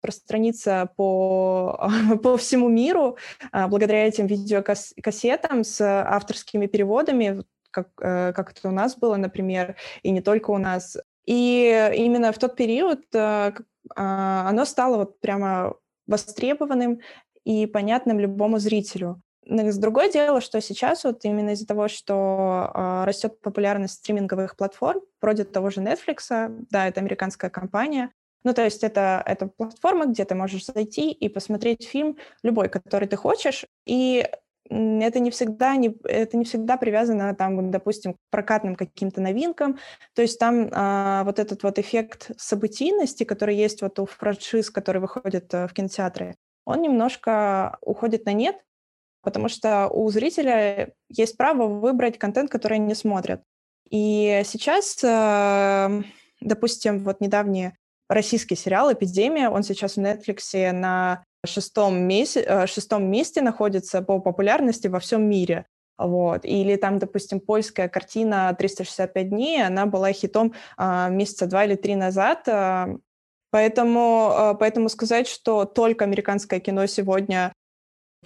распространиться 0.03 0.91
по, 0.97 1.91
по 2.23 2.37
всему 2.37 2.69
миру 2.69 3.17
а, 3.53 3.69
благодаря 3.69 4.07
этим 4.07 4.27
видеокассетам 4.27 5.65
с 5.65 5.81
авторскими 5.81 6.67
переводами, 6.67 7.45
как, 7.71 7.89
э, 8.01 8.33
как 8.33 8.53
это 8.53 8.69
у 8.69 8.73
нас 8.73 8.97
было, 8.97 9.17
например, 9.17 9.77
и 10.03 10.11
не 10.11 10.21
только 10.21 10.51
у 10.51 10.59
нас. 10.59 10.97
И 11.27 11.93
именно 11.97 12.33
в 12.33 12.39
тот 12.39 12.57
период 12.57 13.05
э, 13.15 13.53
а, 13.97 14.49
оно 14.49 14.65
стало 14.65 14.97
вот 14.99 15.21
прямо 15.21 15.75
востребованным 16.07 17.01
и 17.45 17.67
понятным 17.67 18.19
любому 18.19 18.59
зрителю. 18.59 19.21
Но 19.45 19.71
с 19.71 19.79
другое 19.79 20.11
дело, 20.11 20.43
что 20.43 20.61
сейчас 20.61 21.05
вот 21.05 21.25
именно 21.25 21.51
из-за 21.51 21.67
того, 21.67 21.89
что 21.89 22.71
э, 22.75 23.05
растет 23.05 23.41
популярность 23.41 23.95
стриминговых 23.95 24.57
платформ, 24.57 25.01
вроде 25.23 25.45
того 25.45 25.71
же 25.71 25.81
Netflix, 25.81 26.67
да, 26.71 26.87
это 26.87 27.01
американская 27.01 27.51
компания, 27.51 28.11
ну, 28.45 28.55
то 28.55 28.65
есть 28.65 28.85
это, 28.85 29.23
это 29.27 29.47
платформа, 29.47 30.07
где 30.07 30.25
ты 30.25 30.35
можешь 30.35 30.67
зайти 30.67 31.11
и 31.11 31.29
посмотреть 31.29 31.87
фильм 31.87 32.17
любой, 32.43 32.69
который 32.69 33.09
ты 33.09 33.17
хочешь, 33.17 33.67
и 33.85 34.27
это 34.71 35.19
не 35.21 35.31
всегда 35.31 35.77
не 35.77 35.97
это 36.05 36.37
не 36.37 36.45
всегда 36.45 36.77
привязано 36.77 37.35
там 37.35 37.71
допустим 37.71 38.15
к 38.15 38.17
прокатным 38.31 38.77
каким-то 38.77 39.21
новинкам. 39.21 39.79
То 40.15 40.23
есть 40.23 40.39
там 40.39 40.69
а, 40.73 41.25
вот 41.25 41.39
этот 41.39 41.63
вот 41.63 41.79
эффект 41.79 42.33
событийности 42.37 43.25
который 43.25 43.57
есть 43.57 43.83
вот 43.83 43.99
у 43.99 44.07
франшиз 44.07 44.71
которые 44.71 45.01
выходят 45.01 45.53
а, 45.55 45.69
в 45.69 45.73
кинотеатры 45.73 46.37
он 46.65 46.83
немножко 46.83 47.79
уходит 47.81 48.27
на 48.27 48.33
нет 48.33 48.57
потому 49.23 49.49
что 49.49 49.89
у 49.89 50.09
зрителя 50.11 50.93
есть 51.09 51.37
право 51.37 51.67
выбрать 51.67 52.19
контент 52.19 52.51
который 52.51 52.75
они 52.75 52.95
смотрят. 52.95 53.43
И 53.89 54.43
сейчас 54.45 55.03
а, 55.03 56.03
допустим 56.41 57.05
вот 57.05 57.21
недавние 57.21 57.75
российский 58.09 58.57
сериал 58.57 58.93
«Эпидемия». 58.93 59.49
Он 59.51 59.63
сейчас 59.63 59.97
в 59.97 60.01
Netflix 60.01 60.73
на 60.73 61.25
шестом, 61.47 62.01
месте, 62.01 62.41
э, 62.41 62.67
шестом 62.67 63.11
месте 63.11 63.43
находится 63.43 64.03
по 64.03 64.19
популярности 64.19 64.89
во 64.89 64.99
всем 64.99 65.29
мире. 65.29 65.67
Вот. 65.99 66.45
Или 66.45 66.77
там, 66.77 66.99
допустим, 66.99 67.41
польская 67.41 67.89
картина 67.89 68.57
«365 68.59 69.25
дней», 69.25 69.65
она 69.65 69.87
была 69.87 70.13
хитом 70.13 70.55
а, 70.77 71.09
месяца 71.09 71.47
два 71.47 71.65
или 71.65 71.75
три 71.75 71.97
назад. 71.97 72.49
А, 72.49 72.89
поэтому, 73.51 74.31
а, 74.33 74.55
поэтому 74.55 74.89
сказать, 74.89 75.27
что 75.27 75.65
только 75.65 76.05
американское 76.05 76.61
кино 76.61 76.87
сегодня 76.87 77.53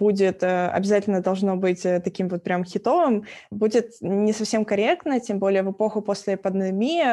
будет, 0.03 0.43
э, 0.43 0.67
обязательно 0.67 1.21
должно 1.21 1.55
быть 1.55 1.85
э, 1.85 2.01
таким 2.01 2.27
вот 2.27 2.43
прям 2.43 2.65
хитовым, 2.65 3.23
будет 3.51 3.93
не 4.01 4.33
совсем 4.33 4.65
корректно, 4.65 5.19
тем 5.21 5.39
более 5.39 5.63
в 5.63 5.71
эпоху 5.71 6.01
после 6.01 6.35
пандемии 6.35 7.03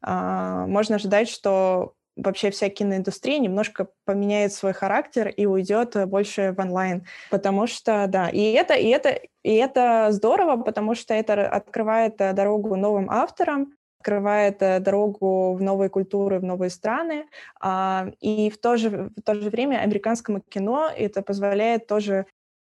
а, 0.00 0.66
можно 0.66 0.96
ожидать, 0.96 1.28
что 1.28 1.94
вообще 2.16 2.50
вся 2.50 2.68
киноиндустрия 2.68 3.38
немножко 3.38 3.88
поменяет 4.04 4.52
свой 4.52 4.72
характер 4.72 5.28
и 5.28 5.46
уйдет 5.46 5.96
больше 6.06 6.54
в 6.56 6.60
онлайн, 6.60 7.04
потому 7.30 7.66
что, 7.66 8.06
да, 8.08 8.28
и 8.28 8.52
это, 8.52 8.74
и 8.74 8.88
это, 8.88 9.18
и 9.42 9.54
это 9.54 10.08
здорово, 10.10 10.62
потому 10.62 10.94
что 10.94 11.14
это 11.14 11.48
открывает 11.48 12.20
э, 12.20 12.32
дорогу 12.32 12.76
новым 12.76 13.10
авторам, 13.10 13.74
открывает 14.02 14.60
э, 14.62 14.80
дорогу 14.80 15.54
в 15.54 15.62
новые 15.62 15.88
культуры, 15.88 16.40
в 16.40 16.44
новые 16.44 16.70
страны. 16.70 17.26
А, 17.60 18.08
и 18.20 18.50
в 18.50 18.58
то, 18.58 18.76
же, 18.76 19.10
в 19.16 19.22
то 19.22 19.34
же 19.34 19.48
время 19.48 19.78
американскому 19.78 20.40
кино 20.40 20.90
это 20.94 21.22
позволяет 21.22 21.86
тоже 21.86 22.26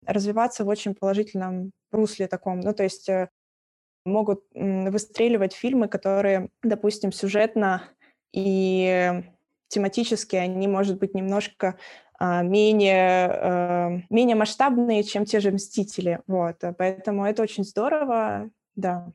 развиваться 0.05 0.63
в 0.63 0.67
очень 0.67 0.93
положительном 0.93 1.71
русле 1.91 2.27
таком. 2.27 2.59
Ну, 2.59 2.73
то 2.73 2.83
есть 2.83 3.09
э, 3.09 3.29
могут 4.05 4.43
выстреливать 4.53 5.53
фильмы, 5.53 5.87
которые, 5.87 6.49
допустим, 6.61 7.11
сюжетно 7.11 7.81
и 8.31 9.23
тематически 9.67 10.35
они, 10.35 10.67
может 10.67 10.99
быть, 10.99 11.15
немножко 11.15 11.75
а, 12.19 12.43
менее, 12.43 13.29
э, 13.29 14.01
менее 14.09 14.35
масштабные, 14.35 15.03
чем 15.03 15.25
те 15.25 15.39
же 15.39 15.51
«Мстители». 15.51 16.19
Вот. 16.27 16.57
Поэтому 16.77 17.25
это 17.25 17.41
очень 17.41 17.63
здорово, 17.63 18.49
да. 18.75 19.11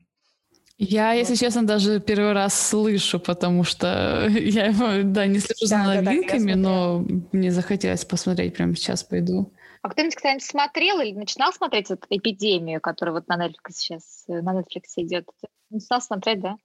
Я, 0.83 1.13
если 1.13 1.35
честно, 1.35 1.63
даже 1.63 1.99
первый 1.99 2.33
раз 2.33 2.59
слышу, 2.59 3.19
потому 3.19 3.63
что 3.63 4.27
я, 4.29 4.73
да, 5.03 5.27
не 5.27 5.37
слежу 5.37 5.67
за 5.67 5.75
да, 5.75 6.01
новинками, 6.01 6.53
да, 6.53 6.55
да, 6.55 6.59
но 6.59 7.05
мне 7.31 7.51
захотелось 7.51 8.03
посмотреть, 8.03 8.55
прямо 8.55 8.75
сейчас 8.75 9.03
пойду. 9.03 9.53
А 9.83 9.89
кто-нибудь 9.89 10.15
когда-нибудь 10.15 10.43
смотрел 10.43 10.99
или 10.99 11.13
начинал 11.13 11.53
смотреть 11.53 11.91
вот 11.91 12.07
эпидемию, 12.09 12.81
которая 12.81 13.13
вот 13.13 13.27
на 13.27 13.37
Netflix 13.37 13.73
сейчас, 13.73 14.23
э, 14.27 14.41
на 14.41 14.59
Netflix 14.59 14.85
идет? 14.95 15.27
Начинал 15.69 16.01
смотреть, 16.01 16.41
да? 16.41 16.55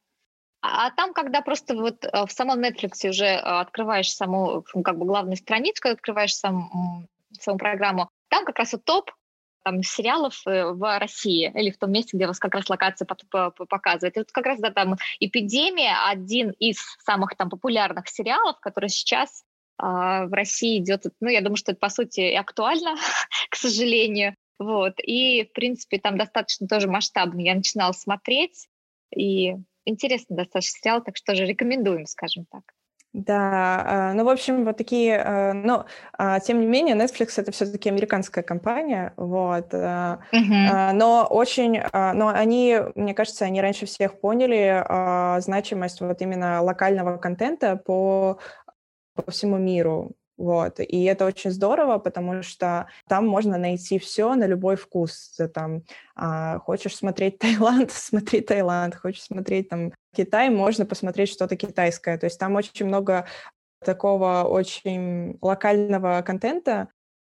А, 0.63 0.87
а 0.87 0.91
там, 0.93 1.13
когда 1.13 1.43
просто 1.43 1.75
вот 1.75 2.03
э, 2.07 2.25
в 2.27 2.33
самом 2.33 2.65
Netflix 2.65 3.07
уже 3.07 3.27
э, 3.27 3.39
открываешь 3.39 4.11
саму, 4.11 4.65
как 4.83 4.97
бы 4.97 5.05
главную 5.05 5.37
страницу, 5.37 5.83
когда 5.83 5.93
открываешь 5.93 6.35
сам, 6.35 7.07
саму 7.39 7.59
программу, 7.59 8.09
там 8.31 8.47
как 8.47 8.59
раз 8.59 8.73
вот 8.73 8.85
топ 8.85 9.11
там, 9.67 9.83
сериалов 9.83 10.41
э, 10.47 10.71
в 10.71 10.99
России 11.01 11.51
или 11.53 11.73
в 11.73 11.77
том 11.77 11.91
месте, 11.91 12.17
где 12.17 12.29
вас 12.29 12.39
как 12.39 12.55
раз 12.55 12.71
локация 12.71 13.05
показывает. 13.05 14.17
И 14.17 14.21
вот 14.21 14.31
как 14.31 14.47
раз 14.47 14.61
да, 14.61 14.71
там 14.71 14.95
«Эпидемия»— 15.19 15.97
один 16.09 16.53
из 16.53 16.79
самых 17.05 17.37
там 17.37 17.51
популярных 17.51 18.07
сериалов, 18.09 18.61
который 18.61 18.89
сейчас 18.89 19.43
э, 19.83 19.85
в 19.85 20.33
России 20.33 20.79
идет. 20.79 21.07
Ну, 21.19 21.29
я 21.29 21.41
думаю, 21.41 21.57
что 21.57 21.73
это, 21.73 21.81
по 21.81 21.89
сути, 21.89 22.33
актуально, 22.35 22.95
к 23.51 23.57
сожалению. 23.57 24.37
Вот. 24.61 24.95
И, 25.03 25.47
в 25.47 25.53
принципе, 25.53 25.99
там 25.99 26.17
достаточно 26.17 26.69
тоже 26.69 26.87
масштабно. 26.87 27.41
Я 27.41 27.57
начинала 27.57 27.91
смотреть, 27.91 28.69
и 29.17 29.57
интересный 29.85 30.37
достаточно 30.37 30.79
сериал, 30.79 31.03
так 31.03 31.17
что 31.17 31.33
тоже 31.33 31.45
рекомендуем, 31.45 32.07
скажем 32.07 32.47
так. 32.53 32.63
Да, 33.17 34.11
а, 34.11 34.13
ну, 34.13 34.25
в 34.25 34.29
общем, 34.29 34.67
вот 34.67 34.77
такие, 34.77 35.19
а, 35.19 35.55
но, 35.55 35.87
а, 36.19 36.39
тем 36.39 36.61
не 36.61 36.67
менее, 36.67 36.95
Netflix— 36.95 37.33
это 37.39 37.51
все-таки 37.51 37.89
американская 37.89 38.45
компания, 38.45 39.15
вот, 39.17 39.73
uh-huh. 39.73 40.93
но 40.93 41.27
очень, 41.31 41.81
но 41.95 42.29
они, 42.29 42.79
мне 42.95 43.15
кажется, 43.15 43.47
они 43.47 43.63
раньше 43.63 43.87
всех 43.87 44.21
поняли 44.21 44.85
значимость 45.41 46.03
вот 46.03 46.21
именно 46.21 46.61
локального 46.61 47.17
контента 47.17 47.77
по, 47.77 48.39
по 49.15 49.31
всему 49.31 49.57
миру, 49.57 50.13
Вот. 50.37 50.81
И 50.81 51.05
это 51.05 51.25
очень 51.25 51.51
здорово, 51.51 51.99
потому 51.99 52.43
что 52.43 52.89
там 53.09 53.27
можно 53.27 53.57
найти 53.57 53.99
все 53.99 54.35
на 54.35 54.47
любой 54.47 54.77
вкус. 54.77 55.35
Ты 55.37 55.49
там 55.49 55.83
а, 56.15 56.59
хочешь 56.59 56.97
смотреть 56.97 57.39
Таиланд, 57.41 57.91
смотри 57.91 58.41
Таиланд. 58.41 58.95
Хочешь 58.95 59.23
смотреть 59.23 59.69
там 59.69 59.93
Китай, 60.15 60.51
можно 60.51 60.87
посмотреть 60.87 61.31
что-то 61.31 61.57
китайское. 61.57 62.19
То 62.19 62.27
есть 62.27 62.39
там 62.39 62.55
очень 62.55 62.87
много 62.87 63.27
такого 63.85 64.45
очень 64.45 65.39
локального 65.41 66.23
контента, 66.23 66.89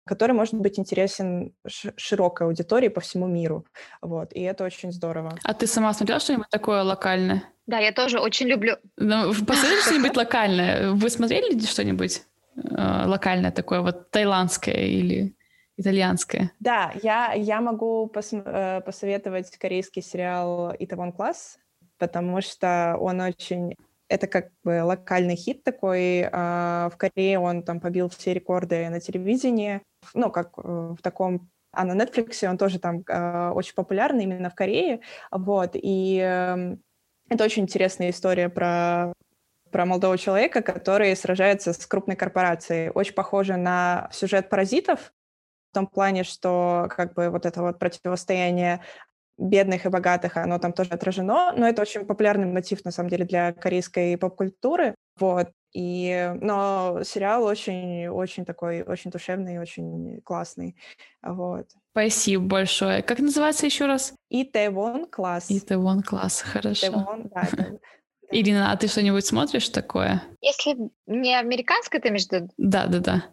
который 0.06 0.32
может 0.32 0.54
быть 0.56 0.80
интересен 0.80 1.54
широкой 1.98 2.48
аудитории 2.48 2.88
по 2.88 3.02
всему 3.02 3.28
миру. 3.28 3.66
Вот. 4.02 4.34
И 4.34 4.42
это 4.42 4.64
очень 4.64 4.92
здорово. 4.92 5.38
А 5.44 5.54
ты 5.54 5.68
сама 5.68 5.94
смотрела 5.94 6.20
что-нибудь 6.20 6.50
такое 6.50 6.82
локальное? 6.84 7.44
Да, 7.68 7.80
я 7.80 7.92
тоже 7.92 8.20
очень 8.20 8.48
люблю. 8.48 8.78
Ну, 8.96 9.34
посмотрите 9.46 9.82
что-нибудь 9.86 10.16
локальное. 10.16 10.92
Вы 10.92 11.10
смотрели 11.10 11.60
что-нибудь? 11.60 12.24
Э, 12.58 13.06
локальное 13.06 13.52
такое, 13.52 13.82
вот 13.82 14.10
тайландское 14.12 14.76
или 14.76 15.36
итальянское? 15.78 16.52
Да, 16.60 16.92
я, 17.04 17.34
я 17.34 17.62
могу 17.62 18.08
пос, 18.08 18.34
э, 18.34 18.82
посоветовать 18.82 19.56
корейский 19.58 20.02
сериал 20.02 20.74
«Итавон 20.80 21.12
класс», 21.12 21.60
потому 21.98 22.42
что 22.42 22.98
он 23.00 23.22
очень... 23.22 23.76
Это 24.10 24.28
как 24.28 24.52
бы 24.64 24.82
локальный 24.84 25.36
хит 25.36 25.64
такой. 25.64 26.30
А 26.32 26.90
в 26.90 26.96
Корее 26.96 27.40
он 27.40 27.62
там 27.62 27.82
побил 27.82 28.08
все 28.08 28.34
рекорды 28.34 28.88
на 28.90 29.02
телевидении. 29.02 29.82
Ну, 30.14 30.32
как 30.32 30.58
э, 30.58 30.62
в 30.98 31.02
таком 31.02 31.50
а 31.74 31.84
на 31.84 32.02
Netflix 32.02 32.44
он 32.50 32.58
тоже 32.58 32.80
там 32.80 33.04
очень 33.56 33.76
популярный 33.76 34.24
именно 34.24 34.50
в 34.50 34.56
Корее, 34.56 35.02
вот, 35.30 35.72
и 35.74 36.18
э, 36.18 36.76
это 37.30 37.44
очень 37.44 37.64
интересная 37.64 38.10
история 38.10 38.50
про 38.50 39.14
про 39.72 39.86
молодого 39.86 40.18
человека, 40.18 40.62
который 40.62 41.16
сражается 41.16 41.74
с 41.74 41.86
крупной 41.86 42.16
корпорацией. 42.16 42.90
Очень 42.90 43.14
похоже 43.14 43.58
на 43.58 44.10
сюжет 44.12 44.50
«Паразитов», 44.50 45.14
в 45.72 45.74
том 45.74 45.88
плане, 45.88 46.24
что 46.24 46.88
как 46.96 47.14
бы 47.14 47.30
вот 47.30 47.46
это 47.46 47.62
вот 47.62 47.78
противостояние 47.78 48.82
бедных 49.38 49.86
и 49.86 49.90
богатых, 49.90 50.38
оно 50.38 50.58
там 50.58 50.74
тоже 50.74 50.92
отражено, 50.92 51.54
но 51.56 51.68
это 51.68 51.82
очень 51.82 52.06
популярный 52.06 52.48
мотив, 52.48 52.84
на 52.86 52.92
самом 52.92 53.10
деле, 53.10 53.26
для 53.26 53.54
корейской 53.54 54.18
поп-культуры, 54.18 54.96
вот, 55.20 55.52
и, 55.74 56.34
но 56.42 57.02
сериал 57.04 57.44
очень, 57.44 58.08
очень 58.08 58.46
такой, 58.46 58.82
очень 58.82 59.12
душевный, 59.12 59.60
очень 59.60 60.22
классный, 60.22 60.76
вот. 61.22 61.68
Спасибо 61.92 62.46
большое. 62.46 63.04
Как 63.04 63.20
называется 63.20 63.68
еще 63.68 63.86
раз? 63.86 64.16
Итевон 64.30 65.06
класс. 65.06 65.46
Итевон 65.50 66.02
класс, 66.02 66.42
хорошо. 66.42 66.88
Итевон, 66.88 67.30
да, 67.34 67.48
Ирина, 68.32 68.72
а 68.72 68.78
ты 68.78 68.88
что-нибудь 68.88 69.26
смотришь 69.26 69.70
такое? 69.70 70.24
Если 70.42 70.78
не 71.06 71.38
американское, 71.38 72.02
ты 72.02 72.10
между... 72.10 72.50
Да, 72.58 72.88
да, 72.88 73.00
да. 73.00 73.26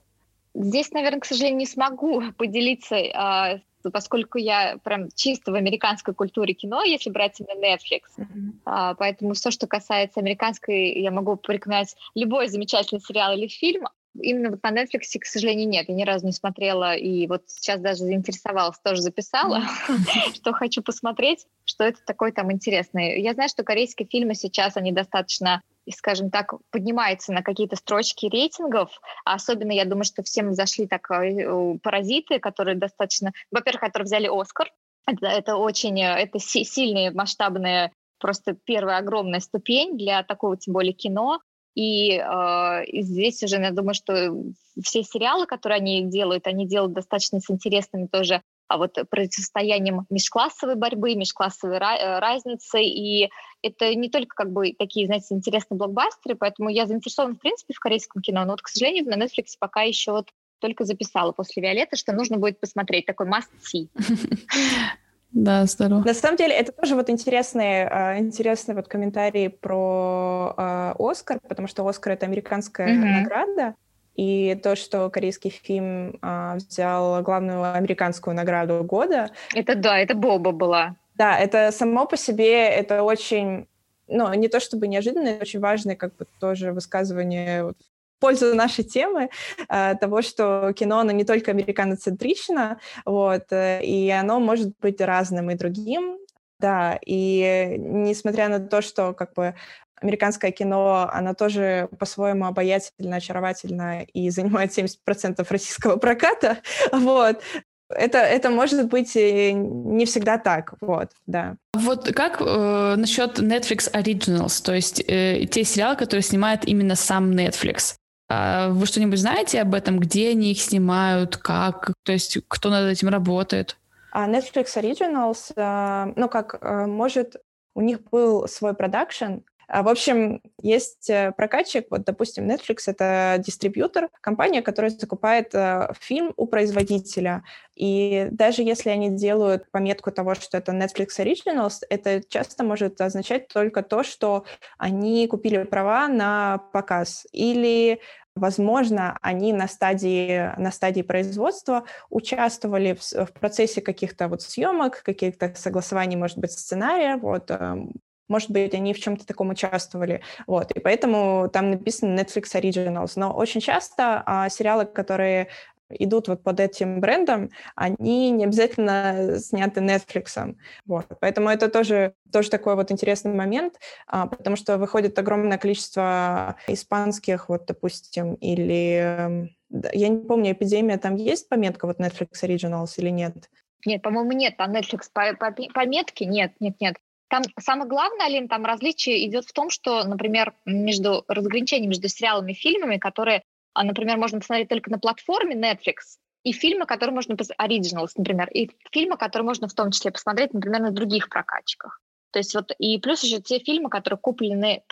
Здесь, 0.55 0.93
наверное, 0.93 1.21
к 1.21 1.25
сожалению, 1.25 1.59
не 1.59 1.67
смогу 1.67 2.23
поделиться, 2.39 2.97
а, 3.15 3.59
поскольку 3.93 4.39
я 4.39 4.79
прям 4.85 5.09
чисто 5.15 5.53
в 5.53 5.57
американской 5.57 6.15
культуре 6.15 6.55
кино, 6.55 6.83
если 6.85 7.11
брать 7.11 7.41
именно 7.41 7.75
Netflix. 7.75 8.03
Mm-hmm. 8.17 8.97
Поэтому 8.99 9.35
все, 9.35 9.51
что 9.51 9.67
касается 9.67 10.21
американской, 10.21 11.01
я 11.01 11.11
могу 11.11 11.37
порекомендовать 11.37 11.97
любой 12.15 12.49
замечательный 12.49 13.01
сериал 13.01 13.37
или 13.37 13.49
фильм, 13.49 13.89
Именно 14.21 14.51
вот 14.51 14.63
на 14.63 14.71
Netflix, 14.71 15.19
к 15.19 15.25
сожалению, 15.25 15.69
нет. 15.69 15.89
Я 15.89 15.95
ни 15.95 16.05
разу 16.05 16.27
не 16.27 16.33
смотрела, 16.33 16.95
и 16.95 17.27
вот 17.27 17.43
сейчас 17.49 17.81
даже 17.81 18.05
заинтересовалась, 18.05 18.79
тоже 18.79 19.03
записала, 19.03 19.63
что 20.35 20.53
хочу 20.53 20.83
посмотреть, 20.83 21.47
что 21.65 21.85
это 21.85 21.99
такое 22.05 22.33
там 22.33 22.53
интересное. 22.53 23.17
Я 23.17 23.35
знаю, 23.35 23.49
что 23.49 23.65
корейские 23.65 24.09
фильмы 24.09 24.35
сейчас, 24.35 24.77
они 24.77 24.93
достаточно 24.93 25.63
скажем 25.93 26.31
так, 26.31 26.55
поднимаются 26.71 27.33
на 27.33 27.43
какие-то 27.43 27.77
строчки 27.77 28.25
рейтингов. 28.27 28.91
А 29.25 29.35
особенно, 29.35 29.73
я 29.73 29.85
думаю, 29.85 30.05
что 30.05 30.23
всем 30.23 30.55
зашли 30.55 30.87
так 30.87 31.11
э, 31.11 31.79
«Паразиты», 31.83 32.39
которые 32.39 32.77
достаточно... 32.77 33.33
Во-первых, 33.51 33.83
которые 33.83 34.07
взяли 34.07 34.31
«Оскар». 34.33 34.71
Это, 35.07 35.27
это 35.27 35.57
очень... 35.57 36.01
Э, 36.01 36.17
это 36.17 36.39
сильные, 36.39 37.11
масштабные 37.11 37.93
просто 38.19 38.55
первая 38.65 38.99
огромная 38.99 39.41
ступень 39.41 39.99
для 39.99 40.23
такого, 40.23 40.57
тем 40.57 40.73
более, 40.73 40.95
кино. 40.95 41.41
И 41.75 42.13
э, 42.13 43.03
здесь 43.03 43.43
уже, 43.43 43.57
я 43.57 43.71
думаю, 43.71 43.95
что 43.95 44.35
все 44.83 45.03
сериалы, 45.03 45.47
которые 45.47 45.79
они 45.79 46.03
делают, 46.05 46.47
они 46.47 46.67
делают 46.67 46.93
достаточно 46.93 47.41
с 47.41 47.51
интересными 47.51 48.07
тоже 48.07 48.43
а 48.67 48.79
вот 48.79 48.97
противостоянием 49.11 50.07
межклассовой 50.11 50.75
борьбы, 50.75 51.15
межклассовой 51.15 51.77
э, 51.77 52.19
разницы. 52.19 52.83
И 52.83 53.31
это 53.63 53.95
не 53.95 54.09
только 54.09 54.35
как 54.35 54.53
бы 54.53 54.73
такие, 54.73 55.07
знаете, 55.07 55.35
интересные 55.35 55.79
блокбастеры, 55.79 56.35
поэтому 56.35 56.71
я 56.71 56.87
заинтересована, 56.87 57.35
в 57.35 57.39
принципе, 57.41 57.75
в 57.75 57.81
корейском 57.81 58.23
кино. 58.23 58.45
Но 58.45 58.53
вот, 58.53 58.63
к 58.63 58.69
сожалению, 58.69 59.05
на 59.05 59.23
Netflix 59.23 59.57
пока 59.59 59.83
еще 59.83 60.13
вот 60.13 60.29
только 60.61 60.85
записала 60.85 61.33
после 61.33 61.63
Виолетты, 61.63 61.97
что 61.97 62.13
нужно 62.13 62.39
будет 62.39 62.59
посмотреть. 62.59 63.07
Такой 63.07 63.29
must-see. 63.29 63.89
Да, 65.35 65.67
здорово. 65.67 66.05
На 66.05 66.15
самом 66.15 66.37
деле, 66.37 66.55
это 66.55 66.71
тоже 66.71 66.95
вот 66.95 67.11
интересный, 67.11 67.87
а, 67.89 68.19
интересный 68.19 68.75
вот 68.77 68.87
комментарий 68.87 69.51
про 69.51 70.55
э, 70.57 70.95
Оскар, 70.97 71.41
потому 71.49 71.67
что 71.67 71.87
Оскар— 71.87 72.13
это 72.15 72.25
американская 72.25 72.89
mm-hmm. 72.89 73.21
награда, 73.21 73.75
и 74.15 74.55
то, 74.63 74.77
что 74.77 75.11
корейский 75.11 75.51
фильм 75.51 76.19
э, 76.23 76.55
взял 76.57 77.21
главную 77.23 77.75
американскую 77.75 78.37
награду 78.37 78.85
года... 78.85 79.33
Это 79.55 79.75
да, 79.75 79.99
это 79.99 80.15
Боба 80.15 80.53
была. 80.53 80.95
Да, 81.17 81.37
это 81.37 81.73
само 81.73 82.07
по 82.07 82.17
себе, 82.17 82.69
это 82.69 83.03
очень 83.03 83.67
ну, 84.07 84.33
не 84.35 84.49
то 84.49 84.61
чтобы 84.61 84.87
неожиданное, 84.87 85.41
очень 85.41 85.61
важное 85.61 85.97
как 85.97 86.15
бы 86.17 86.27
тоже 86.39 86.73
высказывание 86.73 87.65
вот, 87.65 87.77
пользу 88.19 88.55
нашей 88.55 88.85
темы, 88.85 89.31
э, 89.69 89.95
того, 90.01 90.23
что 90.23 90.73
кино, 90.75 91.01
оно 91.01 91.13
не 91.13 91.25
только 91.25 91.51
американоцентрично, 91.51 92.79
вот, 93.05 93.45
э, 93.51 93.83
и 93.85 94.11
оно 94.11 94.41
может 94.41 94.73
быть 94.81 95.01
разным 95.01 95.51
и 95.51 95.55
другим, 95.55 96.19
да, 96.59 96.99
и 97.05 97.77
несмотря 97.79 98.49
на 98.49 98.61
то, 98.61 98.81
что 98.83 99.13
как 99.13 99.35
бы 99.35 99.55
американское 99.97 100.51
кино, 100.51 101.09
оно 101.13 101.35
тоже 101.35 101.89
по-своему 101.99 102.47
обаятельно, 102.47 103.17
очаровательно 103.17 104.03
и 104.03 104.31
занимает 104.37 104.77
70% 104.77 105.47
российского 105.49 105.97
проката, 105.97 106.59
вот, 106.93 107.43
это, 107.91 108.19
это 108.19 108.51
может 108.51 108.89
быть 108.89 109.15
не 109.15 110.07
всегда 110.07 110.39
так, 110.39 110.75
вот, 110.81 111.11
да. 111.27 111.57
Вот 111.75 112.11
как 112.13 112.41
э, 112.41 112.95
насчет 112.97 113.39
Netflix 113.39 113.93
Originals, 113.93 114.63
то 114.65 114.75
есть 114.75 115.03
э, 115.07 115.47
те 115.47 115.65
сериалы, 115.65 115.97
которые 115.97 116.23
снимает 116.23 116.67
именно 116.67 116.97
сам 116.97 117.31
Netflix? 117.33 117.97
А 118.29 118.69
вы 118.71 118.87
что-нибудь 118.87 119.19
знаете 119.19 119.61
об 119.61 119.75
этом? 119.75 119.99
Где 119.99 120.31
они 120.31 120.53
их 120.53 120.61
снимают? 120.61 121.37
Как? 121.37 121.93
То 122.05 122.13
есть 122.13 122.39
кто 122.49 122.71
над 122.71 122.91
этим 122.91 123.09
работает? 123.09 123.77
А 124.13 124.29
Netflix 124.29 124.77
Originals, 124.77 125.53
а, 125.57 126.13
ну 126.17 126.29
как, 126.29 126.59
а, 126.61 126.87
может, 126.87 127.37
у 127.75 127.81
них 127.81 128.03
был 128.11 128.47
свой 128.47 128.75
продакшн, 128.75 129.41
в 129.69 129.89
общем, 129.89 130.41
есть 130.63 131.09
э, 131.11 131.33
прокатчик, 131.37 131.87
вот, 131.91 132.05
допустим, 132.05 132.51
Netflix— 132.51 132.83
это 132.87 133.37
дистрибьютор, 133.39 134.09
компания, 134.21 134.63
которая 134.63 134.91
закупает 134.91 135.55
э, 135.55 135.93
фильм 136.01 136.33
у 136.37 136.47
производителя. 136.47 137.45
И 137.75 138.29
даже 138.31 138.63
если 138.63 138.91
они 138.91 139.11
делают 139.11 139.71
пометку 139.71 140.11
того, 140.13 140.35
что 140.35 140.59
это 140.59 140.73
Netflix 140.73 141.19
Originals, 141.19 141.83
это 141.89 142.23
часто 142.29 142.65
может 142.65 143.01
означать 143.01 143.49
только 143.49 143.83
то, 143.83 144.03
что 144.03 144.45
они 144.79 145.27
купили 145.27 145.65
права 145.65 146.09
на 146.09 146.59
показ. 146.73 147.27
Или 147.33 148.01
Возможно, 148.37 149.17
они 149.23 149.53
на 149.53 149.69
стадии, 149.69 150.53
на 150.59 150.73
стадии 150.73 151.03
производства 151.03 151.85
участвовали 152.11 152.95
в, 152.95 153.27
в 153.27 153.33
процессе 153.33 153.81
каких-то 153.81 154.27
вот 154.27 154.43
съемок, 154.43 155.05
каких-то 155.05 155.55
согласований, 155.55 156.17
может 156.17 156.39
быть, 156.39 156.51
сценария. 156.51 157.17
Вот, 157.17 157.53
эм, 157.53 157.93
может 158.29 158.51
быть, 158.51 158.75
они 158.75 158.95
в 158.95 159.01
чем-то 159.01 159.27
таком 159.27 159.51
участвовали. 159.51 160.23
Вот, 160.47 160.71
и 160.73 160.81
поэтому 160.81 161.49
там 161.53 161.71
написано 161.71 162.19
Netflix 162.19 162.55
Originals. 162.55 163.13
Но 163.17 163.33
очень 163.33 163.61
часто 163.61 164.23
а, 164.25 164.49
сериалы, 164.49 164.87
которые 164.87 165.49
идут 165.91 166.29
вот 166.29 166.43
под 166.43 166.61
этим 166.61 167.01
брендом, 167.01 167.51
они 167.75 168.31
не 168.31 168.45
обязательно 168.45 169.39
сняты 169.39 169.81
Netflix. 169.81 170.57
Вот. 170.87 171.07
Поэтому 171.21 171.49
это 171.49 171.69
тоже, 171.69 172.15
тоже 172.33 172.51
такой 172.51 172.75
вот 172.75 172.91
интересный 172.91 173.35
момент, 173.35 173.75
а, 174.07 174.27
потому 174.27 174.57
что 174.57 174.79
выходит 174.79 175.19
огромное 175.19 175.59
количество 175.59 176.57
испанских, 176.67 177.49
вот, 177.49 177.67
допустим, 177.67 178.35
или... 178.35 179.51
Я 179.93 180.09
не 180.09 180.25
помню, 180.25 180.53
«Эпидемия», 180.53 180.99
там 180.99 181.17
есть 181.17 181.49
пометка 181.49 181.87
вот 181.87 181.99
Netflix 181.99 182.29
Originals 182.43 182.93
или 182.97 183.11
нет? 183.11 183.51
Нет, 183.87 184.03
по-моему, 184.03 184.33
нет. 184.33 184.57
Там 184.57 184.73
Netflix 184.73 185.03
по, 185.13 185.35
по, 185.35 185.53
пометки 185.53 186.25
нет, 186.25 186.53
нет, 186.61 186.77
нет. 186.81 186.97
Там 187.29 187.43
самое 187.59 187.89
главное, 187.89 188.27
Алин, 188.27 188.49
там 188.49 188.65
различие 188.65 189.27
идет 189.27 189.45
в 189.47 189.53
том, 189.53 189.71
что, 189.71 190.05
например, 190.05 190.55
между 190.65 191.25
разграничением 191.27 191.91
между 191.91 192.09
сериалами 192.09 192.53
и 192.53 192.55
фильмами, 192.55 192.99
которые 192.99 193.43
а, 193.75 193.83
например, 193.83 194.17
можно 194.17 194.39
посмотреть 194.39 194.69
только 194.69 194.91
на 194.91 194.99
платформе 194.99 195.57
Netflix, 195.57 196.19
и 196.45 196.53
фильмы, 196.53 196.87
которые 196.87 197.15
можно 197.15 197.33
Originals, 197.33 198.11
например, 198.17 198.49
и 198.51 198.71
фильмы, 198.93 199.17
которые 199.17 199.47
можно 199.47 199.67
в 199.67 199.75
том 199.75 199.91
числе 199.91 200.13
посмотреть, 200.13 200.55
например, 200.55 200.81
на 200.81 200.91
других 200.91 201.29
прокачках. 201.29 202.01
То 202.31 202.39
есть 202.39 202.55
вот, 202.55 202.73
и 202.79 202.99
плюс 202.99 203.23
еще 203.23 203.41
те 203.41 203.59
фильмы, 203.59 203.91
которые 203.91 204.19
куплены, 204.19 204.83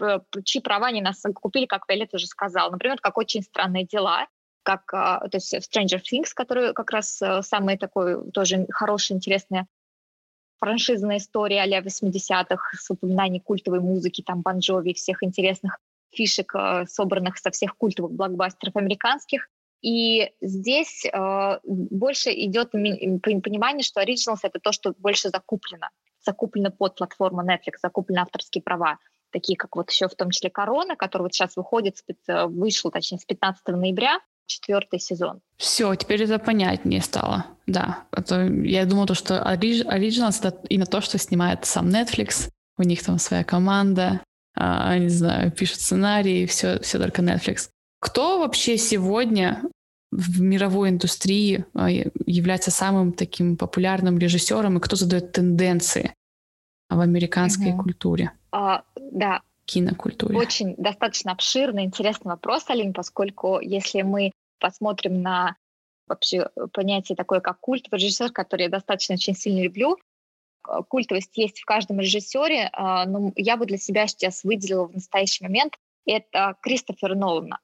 чьи 0.44 0.60
права 0.60 0.88
они 0.88 1.00
нас 1.00 1.22
купили, 1.34 1.66
как 1.66 1.88
Виолетта 1.88 2.16
уже 2.16 2.26
сказала. 2.26 2.70
Например, 2.70 2.98
как 3.00 3.18
«Очень 3.18 3.42
странные 3.42 3.84
дела». 3.84 4.26
как 4.64 4.86
то 4.86 5.30
есть 5.32 5.52
Stranger 5.54 6.00
Things, 6.00 6.30
который 6.34 6.72
как 6.72 6.90
раз 6.92 7.20
самый 7.42 7.76
такой 7.78 8.30
тоже 8.30 8.66
хороший, 8.70 9.16
интересный 9.16 9.66
франшизная 10.62 11.16
история 11.16 11.62
а-ля 11.62 11.80
80-х 11.80 12.78
с 12.78 12.88
упоминанием 12.88 13.42
культовой 13.42 13.80
музыки, 13.80 14.22
там, 14.22 14.42
Бонжови, 14.42 14.94
всех 14.94 15.24
интересных 15.24 15.78
фишек, 16.12 16.54
собранных 16.86 17.38
со 17.38 17.50
всех 17.50 17.76
культовых 17.76 18.12
блокбастеров 18.12 18.76
американских. 18.76 19.48
И 19.80 20.30
здесь 20.40 21.04
э, 21.04 21.58
больше 21.64 22.30
идет 22.30 22.70
понимание, 22.70 23.82
что 23.82 24.00
Originals— 24.00 24.38
это 24.44 24.60
то, 24.60 24.70
что 24.70 24.94
больше 24.98 25.30
закуплено. 25.30 25.88
Закуплено 26.24 26.70
под 26.70 26.94
платформу 26.94 27.42
Netflix, 27.42 27.78
закуплены 27.82 28.20
авторские 28.20 28.62
права. 28.62 28.98
Такие, 29.30 29.56
как 29.56 29.74
вот 29.74 29.90
еще 29.90 30.06
в 30.06 30.14
том 30.14 30.30
числе 30.30 30.50
«Корона», 30.50 30.94
который 30.94 31.22
вот 31.22 31.34
сейчас 31.34 31.56
выходит, 31.56 31.96
э, 32.28 32.46
вышел, 32.46 32.92
точнее, 32.92 33.18
с 33.18 33.24
15 33.24 33.66
ноября, 33.76 34.20
четвертый 34.46 35.00
сезон. 35.00 35.40
Все, 35.56 35.94
теперь 35.94 36.22
это 36.22 36.38
понятнее 36.38 37.00
стало. 37.00 37.46
Да, 37.66 38.04
а 38.10 38.22
то 38.22 38.44
я 38.44 38.84
думала, 38.84 39.06
то, 39.06 39.14
что 39.14 39.34
Originals— 39.36 40.38
это 40.42 40.58
именно 40.68 40.86
то, 40.86 41.00
что 41.00 41.18
снимает 41.18 41.64
сам 41.64 41.88
Netflix. 41.88 42.50
У 42.78 42.82
них 42.82 43.02
там 43.02 43.18
своя 43.18 43.44
команда, 43.44 44.20
а, 44.54 44.98
не 44.98 45.08
знаю, 45.08 45.52
пишут 45.52 45.80
сценарии, 45.80 46.46
все, 46.46 46.80
все 46.80 46.98
только 46.98 47.22
Netflix. 47.22 47.68
Кто 48.00 48.40
вообще 48.40 48.76
сегодня 48.76 49.62
в 50.10 50.40
мировой 50.40 50.90
индустрии 50.90 51.64
а, 51.74 51.88
является 51.90 52.70
самым 52.70 53.12
таким 53.12 53.56
популярным 53.56 54.18
режиссером 54.18 54.76
и 54.76 54.80
кто 54.80 54.96
задает 54.96 55.32
тенденции 55.32 56.14
в 56.90 57.00
американской 57.00 57.72
угу. 57.72 57.84
культуре? 57.84 58.32
А, 58.50 58.82
да. 58.96 59.40
Кинокультуре. 59.72 60.36
Очень 60.36 60.74
достаточно 60.76 61.32
обширный, 61.32 61.84
интересный 61.84 62.30
вопрос, 62.30 62.64
Алин, 62.68 62.92
поскольку 62.92 63.58
если 63.60 64.02
мы 64.02 64.32
посмотрим 64.60 65.22
на 65.22 65.56
вообще 66.06 66.50
понятие 66.72 67.16
такое, 67.16 67.40
как 67.40 67.58
культовый 67.60 67.98
режиссер, 67.98 68.32
который 68.32 68.62
я 68.62 68.68
достаточно 68.68 69.14
очень 69.14 69.34
сильно 69.34 69.62
люблю, 69.62 69.96
а, 70.62 70.82
культовость 70.82 71.36
есть 71.38 71.60
в 71.60 71.64
каждом 71.64 72.00
режиссере, 72.00 72.70
но 72.76 73.32
я 73.36 73.56
бы 73.56 73.66
для 73.66 73.78
себя 73.78 74.06
сейчас 74.06 74.44
выделила 74.44 74.86
в 74.86 74.92
настоящий 74.92 75.44
момент 75.44 75.78
это 76.06 76.56
Кристофер 76.60 77.14
Нолана. 77.14 77.58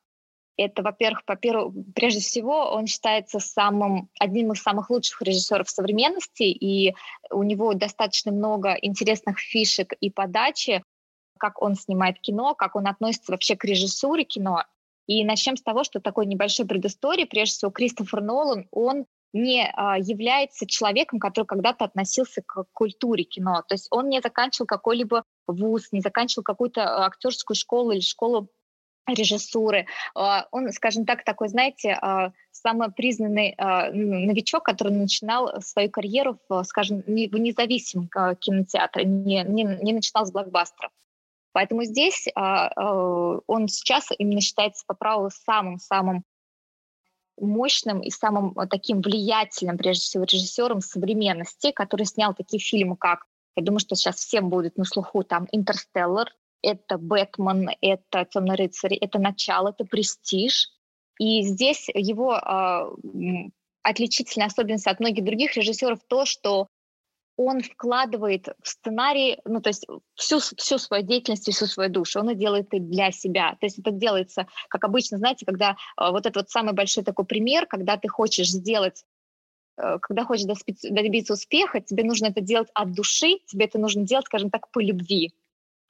Это, 0.57 0.83
во-первых, 0.83 1.25
по 1.25 1.37
прежде 1.37 2.21
всего, 2.21 2.73
он 2.73 2.87
считается 2.87 3.38
самым, 3.38 4.09
одним 4.18 4.53
из 4.53 4.62
самых 4.62 4.90
лучших 4.90 5.23
режиссеров 5.23 5.71
современности, 5.71 6.42
и 6.42 6.94
у 7.31 7.44
него 7.44 7.75
достаточно 7.75 8.33
много 8.33 8.77
интересных 8.81 9.38
фишек 9.38 9.92
и 10.01 10.11
подачи, 10.11 10.83
как 11.38 11.62
он 11.62 11.74
снимает 11.74 12.20
кино, 12.20 12.55
как 12.55 12.77
он 12.77 12.87
относится 12.87 13.33
вообще 13.33 13.57
к 13.57 13.64
режиссуре 13.64 14.24
кино. 14.24 14.64
И 15.07 15.24
начнем 15.24 15.57
с 15.57 15.62
того, 15.62 15.85
что 15.85 16.01
такой 16.01 16.27
небольшой 16.27 16.66
предыстории. 16.66 17.24
Прежде 17.24 17.55
всего, 17.55 17.70
Кристофер 17.70 18.20
Нолан, 18.20 18.68
он 18.70 19.07
не 19.33 19.70
а, 19.74 19.98
является 19.98 20.66
человеком, 20.66 21.18
который 21.18 21.46
когда-то 21.46 21.85
относился 21.85 22.42
к 22.46 22.64
культуре 22.72 23.24
кино. 23.24 23.62
То 23.68 23.74
есть 23.74 23.88
он 23.90 24.09
не 24.09 24.20
заканчивал 24.20 24.66
какой-либо 24.66 25.24
вуз, 25.46 25.92
не 25.92 26.01
заканчивал 26.01 26.44
какую-то 26.44 26.83
а, 26.83 27.07
актерскую 27.07 27.57
школу 27.57 27.92
или 27.92 28.01
школу 28.01 28.48
режиссуры. 29.07 29.87
А, 30.14 30.46
он, 30.51 30.70
скажем 30.72 31.05
так, 31.05 31.24
такой, 31.24 31.48
знаете, 31.48 31.98
а, 32.01 32.33
самый 32.53 32.90
признанный 32.90 33.55
новичок, 33.59 34.64
который 34.64 34.92
начинал 34.92 35.61
свою 35.61 35.90
карьеру, 35.90 36.38
в, 36.48 36.62
скажем, 36.64 37.03
в 37.07 37.09
независимом 37.09 38.09
кинотеатре, 38.09 39.05
не, 39.05 39.42
не, 39.44 39.62
не 39.62 39.92
начинал 39.92 40.27
с 40.27 40.33
блокбастеров. 40.33 40.90
Поэтому 41.52 41.84
здесь 41.84 42.26
он 42.37 43.68
сейчас 43.68 44.08
именно 44.16 44.40
считается 44.40 44.84
по 44.87 44.94
праву 44.94 45.30
самым-самым 45.30 46.24
мощным 47.40 48.00
и 48.00 48.11
самым 48.11 48.54
таким 48.68 49.00
влиятельным, 49.00 49.78
прежде 49.78 50.02
всего, 50.02 50.24
режиссером 50.24 50.80
современности, 50.80 51.72
который 51.72 52.06
снял 52.06 52.34
такие 52.34 52.61
фильмы, 52.61 52.96
как, 52.96 53.24
я 53.56 53.62
думаю, 53.62 53.80
что 53.80 53.94
сейчас 53.94 54.16
всем 54.16 54.50
будет 54.50 54.76
на 54.76 54.84
слуху, 54.84 55.22
там, 55.22 55.46
«Интерстеллар», 55.52 56.32
это 56.62 56.98
Бэтмен, 56.98 57.70
это 57.80 58.24
Темный 58.24 58.56
рыцарь, 58.56 58.94
это 58.94 59.18
начало, 59.18 59.68
это 59.68 59.84
престиж. 59.84 60.68
И 61.18 61.42
здесь 61.42 61.88
его 61.94 62.34
э, 62.34 63.50
отличительная 63.82 64.48
особенность 64.48 64.87
от 64.87 65.00
многих 65.00 65.24
других 65.24 65.56
режиссеров 65.56 66.00
то, 66.08 66.24
что 66.24 66.68
он 67.38 67.62
вкладывает 67.62 68.48
в 68.62 68.68
сценарий, 68.68 69.38
ну, 69.44 69.61
то 69.61 69.68
есть 69.68 69.87
всю, 70.16 70.40
всю 70.40 70.77
свою 70.77 71.05
деятельность 71.05 71.48
и 71.48 71.53
всю 71.53 71.66
свою 71.66 71.88
душу, 71.88 72.18
он 72.18 72.31
и 72.31 72.35
делает 72.35 72.66
это 72.66 72.83
для 72.83 73.12
себя. 73.12 73.57
То 73.61 73.66
есть 73.66 73.79
это 73.79 73.92
делается, 73.92 74.48
как 74.68 74.85
обычно, 74.85 75.18
знаете, 75.18 75.46
когда 75.46 75.70
э, 75.70 76.11
вот 76.11 76.27
этот 76.27 76.37
вот 76.37 76.51
самый 76.51 76.74
большой 76.74 77.05
такой 77.05 77.24
пример, 77.24 77.66
когда 77.66 77.96
ты 77.96 78.09
хочешь 78.09 78.48
сделать 78.48 79.05
э, 79.77 79.98
когда 80.03 80.24
хочешь 80.24 80.46
добиться 80.83 81.35
успеха, 81.35 81.81
тебе 81.81 82.03
нужно 82.03 82.27
это 82.27 82.40
делать 82.40 82.70
от 82.74 82.92
души, 82.92 83.38
тебе 83.46 83.66
это 83.66 83.79
нужно 83.79 84.03
делать, 84.03 84.27
скажем 84.27 84.51
так, 84.51 84.68
по 84.72 84.81
любви. 84.81 85.33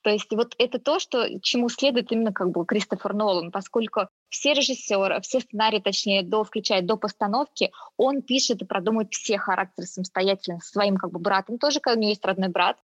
То 0.03 0.11
есть 0.11 0.31
вот 0.31 0.55
это 0.59 0.79
то, 0.79 0.99
что, 0.99 1.41
чему 1.41 1.71
следует 1.71 2.13
именно 2.13 2.33
как 2.33 2.51
бы 2.51 2.67
Кристофер 2.67 3.15
Нолан, 3.15 3.51
поскольку 3.51 4.09
все 4.29 4.53
режиссеры, 4.53 5.21
все 5.23 5.41
сценарии, 5.41 5.81
точнее, 5.81 6.23
до, 6.23 6.45
включая 6.45 6.83
до 6.83 6.97
постановки, 6.97 7.71
он 7.97 8.23
пишет 8.23 8.63
и 8.63 8.67
продумывает 8.67 9.13
все 9.13 9.39
характеры 9.39 9.87
самостоятельно 9.87 10.61
своим 10.61 10.97
как 10.97 11.11
бы 11.13 11.19
братом, 11.19 11.59
тоже 11.59 11.81
у 11.85 11.91
него 11.91 12.11
есть 12.11 12.25
родной 12.25 12.49
брат. 12.49 12.79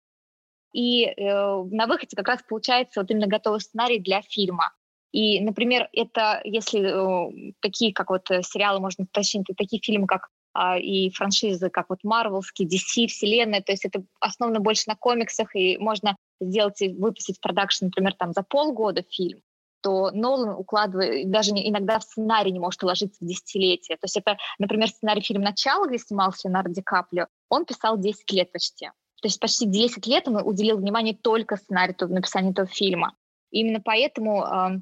И 0.73 1.05
э, 1.05 1.13
на 1.21 1.85
выходе 1.85 2.15
как 2.15 2.27
раз 2.27 2.41
получается 2.47 3.01
вот 3.01 3.11
именно 3.11 3.27
готовый 3.27 3.61
сценарий 3.61 3.99
для 3.99 4.21
фильма. 4.21 4.73
И, 5.11 5.39
например, 5.39 5.87
это 5.93 6.41
если 6.43 6.81
э, 6.81 7.53
такие, 7.61 7.93
как 7.93 8.09
вот 8.09 8.31
э, 8.31 8.41
сериалы 8.41 8.79
можно 8.79 9.03
уточнить, 9.03 9.45
такие 9.55 9.79
фильмы, 9.79 10.07
как 10.07 10.29
э, 10.57 10.79
и 10.79 11.11
франшизы, 11.11 11.69
как 11.69 11.89
вот 11.89 11.99
Марвелские, 12.03 12.67
DC, 12.67 13.07
Вселенная, 13.07 13.61
то 13.61 13.71
есть 13.71 13.85
это 13.85 14.03
основано 14.19 14.59
больше 14.59 14.85
на 14.87 14.95
комиксах, 14.95 15.55
и 15.55 15.77
можно 15.77 16.17
сделать 16.41 16.81
и 16.81 16.89
выпустить 16.89 17.37
в 17.37 17.41
продакшн, 17.41 17.85
например, 17.85 18.15
там 18.15 18.33
за 18.33 18.41
полгода 18.41 19.03
фильм, 19.07 19.41
то 19.83 20.11
Нолан 20.11 20.55
укладывает, 20.57 21.29
даже 21.29 21.51
иногда 21.51 21.99
в 21.99 22.03
сценарий 22.03 22.51
не 22.51 22.59
может 22.59 22.81
уложиться 22.83 23.17
в 23.23 23.27
десятилетие. 23.27 23.97
То 23.97 24.05
есть 24.05 24.17
это, 24.17 24.37
например, 24.57 24.87
сценарий 24.87 25.21
фильма 25.21 25.45
«Начало», 25.45 25.87
где 25.87 25.97
снимался 25.97 26.47
Леонардо 26.47 26.73
Ди 26.73 26.81
Каприо, 26.81 27.27
он 27.49 27.65
писал 27.65 27.97
10 27.97 28.31
лет 28.31 28.51
почти. 28.51 28.87
То 29.21 29.27
есть 29.27 29.39
почти 29.39 29.65
10 29.65 30.07
лет 30.07 30.27
он 30.27 30.37
уделил 30.37 30.77
внимание 30.77 31.13
только 31.13 31.57
сценарию, 31.57 31.95
написанию 31.99 32.51
этого 32.51 32.67
фильма. 32.67 33.13
И 33.51 33.59
именно 33.59 33.81
поэтому 33.81 34.43
э, 34.43 34.81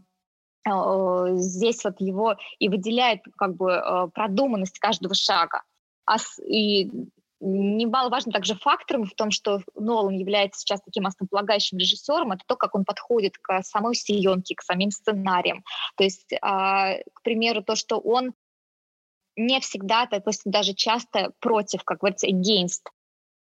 э, 0.69 1.35
здесь 1.37 1.83
вот 1.83 1.99
его 1.99 2.35
и 2.59 2.69
выделяет 2.69 3.21
как 3.37 3.55
бы 3.55 3.71
э, 3.71 4.07
продуманность 4.13 4.79
каждого 4.79 5.15
шага. 5.15 5.63
А, 6.05 6.17
и 6.47 6.91
Немаловажным 7.43 8.31
также 8.31 8.55
фактором 8.55 9.05
в 9.05 9.13
том, 9.15 9.31
что 9.31 9.61
Нолан 9.75 10.13
является 10.13 10.61
сейчас 10.61 10.81
таким 10.81 11.07
основополагающим 11.07 11.79
режиссером, 11.79 12.33
это 12.33 12.43
то, 12.45 12.55
как 12.55 12.75
он 12.75 12.85
подходит 12.85 13.37
к 13.41 13.63
самой 13.63 13.95
съемке, 13.95 14.55
к 14.55 14.61
самим 14.61 14.91
сценариям. 14.91 15.63
То 15.97 16.03
есть, 16.03 16.33
а, 16.41 16.97
к 17.13 17.21
примеру, 17.23 17.63
то, 17.63 17.75
что 17.75 17.97
он 17.97 18.33
не 19.35 19.59
всегда, 19.59 20.05
допустим, 20.05 20.51
даже 20.51 20.73
часто 20.73 21.31
против, 21.39 21.83
как 21.83 21.99
говорится, 21.99 22.27
against 22.27 22.83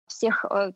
всех 0.06 0.44
э, 0.50 0.72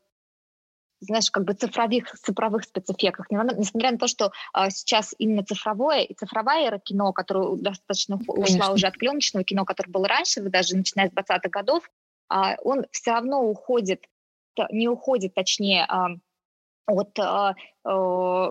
знаешь, 1.00 1.30
как 1.30 1.44
бы 1.44 1.54
цифровых, 1.54 2.10
цифровых 2.12 2.64
спецэффектов. 2.64 3.26
Несмотря 3.30 3.92
на 3.92 3.98
то, 3.98 4.08
что 4.08 4.32
а, 4.52 4.70
сейчас 4.70 5.14
именно 5.18 5.44
цифровое 5.44 6.02
и 6.02 6.14
цифровая 6.14 6.66
эра 6.66 6.78
кино, 6.78 7.12
которая 7.12 7.56
достаточно 7.56 8.18
Конечно. 8.18 8.42
ушла 8.42 8.72
уже 8.72 8.86
от 8.86 8.98
пленочного 8.98 9.44
кино, 9.44 9.64
которое 9.64 9.90
было 9.90 10.08
раньше, 10.08 10.40
даже 10.42 10.76
начиная 10.76 11.08
с 11.08 11.12
20-х 11.12 11.48
годов, 11.50 11.88
он 12.28 12.86
все 12.90 13.12
равно 13.12 13.42
уходит, 13.42 14.04
не 14.70 14.88
уходит, 14.88 15.34
точнее, 15.34 15.84
а, 15.88 16.08
от 16.86 17.18
а, 17.18 17.54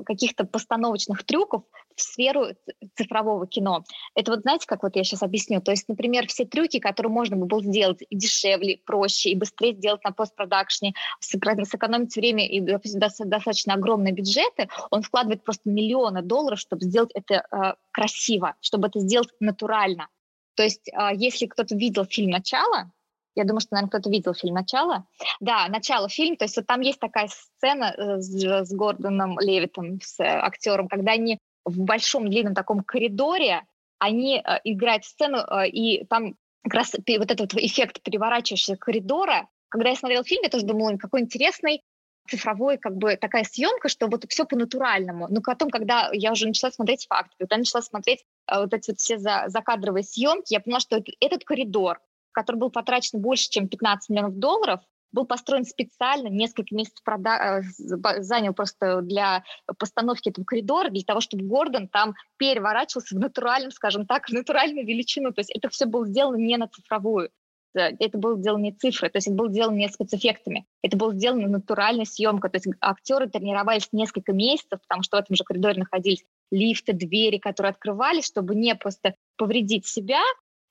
каких-то 0.04 0.46
постановочных 0.46 1.24
трюков 1.26 1.64
в 1.96 2.02
сферу 2.02 2.48
цифрового 2.96 3.48
кино. 3.48 3.84
Это 4.16 4.32
вот 4.32 4.42
знаете, 4.42 4.68
как 4.68 4.84
вот 4.84 4.96
я 4.96 5.04
сейчас 5.04 5.24
объясню? 5.24 5.62
То 5.62 5.72
есть, 5.72 5.88
например, 5.90 6.28
все 6.28 6.46
трюки, 6.46 6.80
которые 6.80 7.12
можно 7.12 7.36
было 7.36 7.62
сделать 7.64 8.04
и 8.08 8.16
дешевле, 8.16 8.80
проще, 8.86 9.32
и 9.32 9.36
быстрее 9.36 9.74
сделать 9.74 10.04
на 10.04 10.12
постпродакшне, 10.12 10.94
сэкономить 11.20 12.16
время 12.16 12.48
и 12.48 12.60
достаточно 12.62 13.74
огромные 13.74 14.14
бюджеты, 14.14 14.70
он 14.92 15.02
вкладывает 15.02 15.44
просто 15.44 15.70
миллионы 15.70 16.22
долларов, 16.22 16.60
чтобы 16.60 16.84
сделать 16.84 17.12
это 17.14 17.46
э, 17.52 17.74
красиво, 17.92 18.56
чтобы 18.62 18.88
это 18.88 19.00
сделать 19.00 19.30
натурально. 19.40 20.08
То 20.56 20.64
есть, 20.64 20.88
э, 20.88 21.10
если 21.16 21.48
кто-то 21.48 21.76
видел 21.76 22.06
фильм 22.06 22.30
«Начало», 22.30 22.92
я 23.38 23.44
думаю, 23.44 23.62
что, 23.62 23.76
наверное, 23.76 23.90
кто-то 23.90 24.10
видел 24.10 24.34
фильм 24.34 24.56
«Начало». 24.56 25.06
Да, 25.40 25.68
«Начало» 25.68 26.10
фильм. 26.10 26.38
То 26.38 26.46
есть 26.46 26.58
вот 26.58 26.66
там 26.66 26.82
есть 26.82 27.00
такая 27.00 27.28
сцена 27.28 27.94
э, 27.96 28.20
с, 28.20 28.66
с 28.66 28.74
Гордоном 28.74 29.40
Левитом, 29.40 30.02
с 30.02 30.20
э, 30.20 30.24
актером, 30.24 30.88
когда 30.88 31.12
они 31.12 31.38
в 31.64 31.80
большом 31.80 32.30
длинном 32.30 32.56
таком 32.56 32.84
коридоре, 32.84 33.62
они 34.00 34.38
э, 34.38 34.60
играют 34.64 35.06
сцену, 35.06 35.38
э, 35.38 35.70
и 35.70 36.04
там 36.06 36.36
как 36.64 36.74
раз 36.74 36.94
вот 36.94 37.32
этот 37.32 37.54
эффект 37.54 38.02
переворачивающегося 38.02 38.76
коридора. 38.76 39.48
Когда 39.70 39.90
я 39.90 39.96
смотрела 39.96 40.24
фильм, 40.24 40.42
я 40.44 40.50
тоже 40.50 40.66
думала, 40.66 40.98
какой 40.98 41.22
интересный, 41.22 41.84
цифровой, 42.28 42.78
как 42.78 42.98
бы 42.98 43.16
такая 43.16 43.44
съемка, 43.44 43.88
что 43.88 44.08
вот 44.08 44.26
все 44.28 44.46
по-натуральному. 44.46 45.28
Но 45.30 45.42
потом, 45.42 45.70
когда 45.70 46.10
я 46.12 46.32
уже 46.32 46.48
начала 46.48 46.72
смотреть 46.72 47.06
факты, 47.08 47.36
когда 47.40 47.58
начала 47.58 47.82
смотреть 47.82 48.26
а, 48.46 48.62
вот 48.62 48.74
эти 48.74 48.92
вот 48.92 49.00
все 49.00 49.18
за, 49.18 49.46
закадровые 49.48 50.04
съемки, 50.04 50.54
я 50.54 50.60
поняла, 50.60 50.80
что 50.80 51.02
этот 51.20 51.44
коридор, 51.44 52.00
который 52.38 52.58
был 52.58 52.70
потрачен 52.70 53.20
больше, 53.20 53.50
чем 53.50 53.68
15 53.68 54.10
миллионов 54.10 54.38
долларов, 54.38 54.82
был 55.12 55.26
построен 55.26 55.66
специально, 55.66 56.28
несколько 56.28 56.76
месяцев 56.76 57.02
прода- 57.04 57.62
э, 57.62 58.22
занял 58.22 58.54
просто 58.54 59.02
для 59.02 59.44
постановки 59.80 60.30
этого 60.30 60.46
коридора, 60.46 60.90
для 60.90 61.02
того, 61.02 61.20
чтобы 61.20 61.46
Гордон 61.46 61.88
там 61.88 62.14
переворачивался 62.38 63.16
в 63.16 63.20
натуральном, 63.20 63.72
скажем 63.72 64.06
так, 64.06 64.28
в 64.28 64.34
натуральную 64.34 64.86
величину. 64.86 65.34
То 65.34 65.40
есть 65.40 65.50
это 65.50 65.70
все 65.70 65.88
было 65.88 66.06
сделано 66.06 66.36
не 66.36 66.58
на 66.58 66.68
цифровую. 66.68 67.32
Это 67.74 68.18
было 68.18 68.38
сделано 68.38 68.64
не 68.64 68.72
цифрой, 68.72 69.10
то 69.10 69.18
есть 69.18 69.28
это 69.28 69.36
было 69.36 69.52
сделано 69.52 69.76
не 69.76 69.90
спецэффектами. 69.90 70.66
Это 70.82 70.98
было 70.98 71.14
сделано 71.14 71.48
натуральной 71.48 72.06
съемкой. 72.06 72.50
То 72.52 72.58
есть 72.58 72.68
актеры 72.82 73.30
тренировались 73.30 73.90
несколько 73.92 74.34
месяцев, 74.34 74.80
потому 74.82 75.04
что 75.04 75.18
в 75.18 75.20
этом 75.20 75.36
же 75.36 75.44
коридоре 75.44 75.80
находились 75.80 76.24
лифты, 76.52 76.94
двери, 76.94 77.38
которые 77.38 77.72
открывались, 77.72 78.26
чтобы 78.26 78.56
не 78.56 78.76
просто 78.76 79.16
повредить 79.38 79.86
себя, 79.86 80.22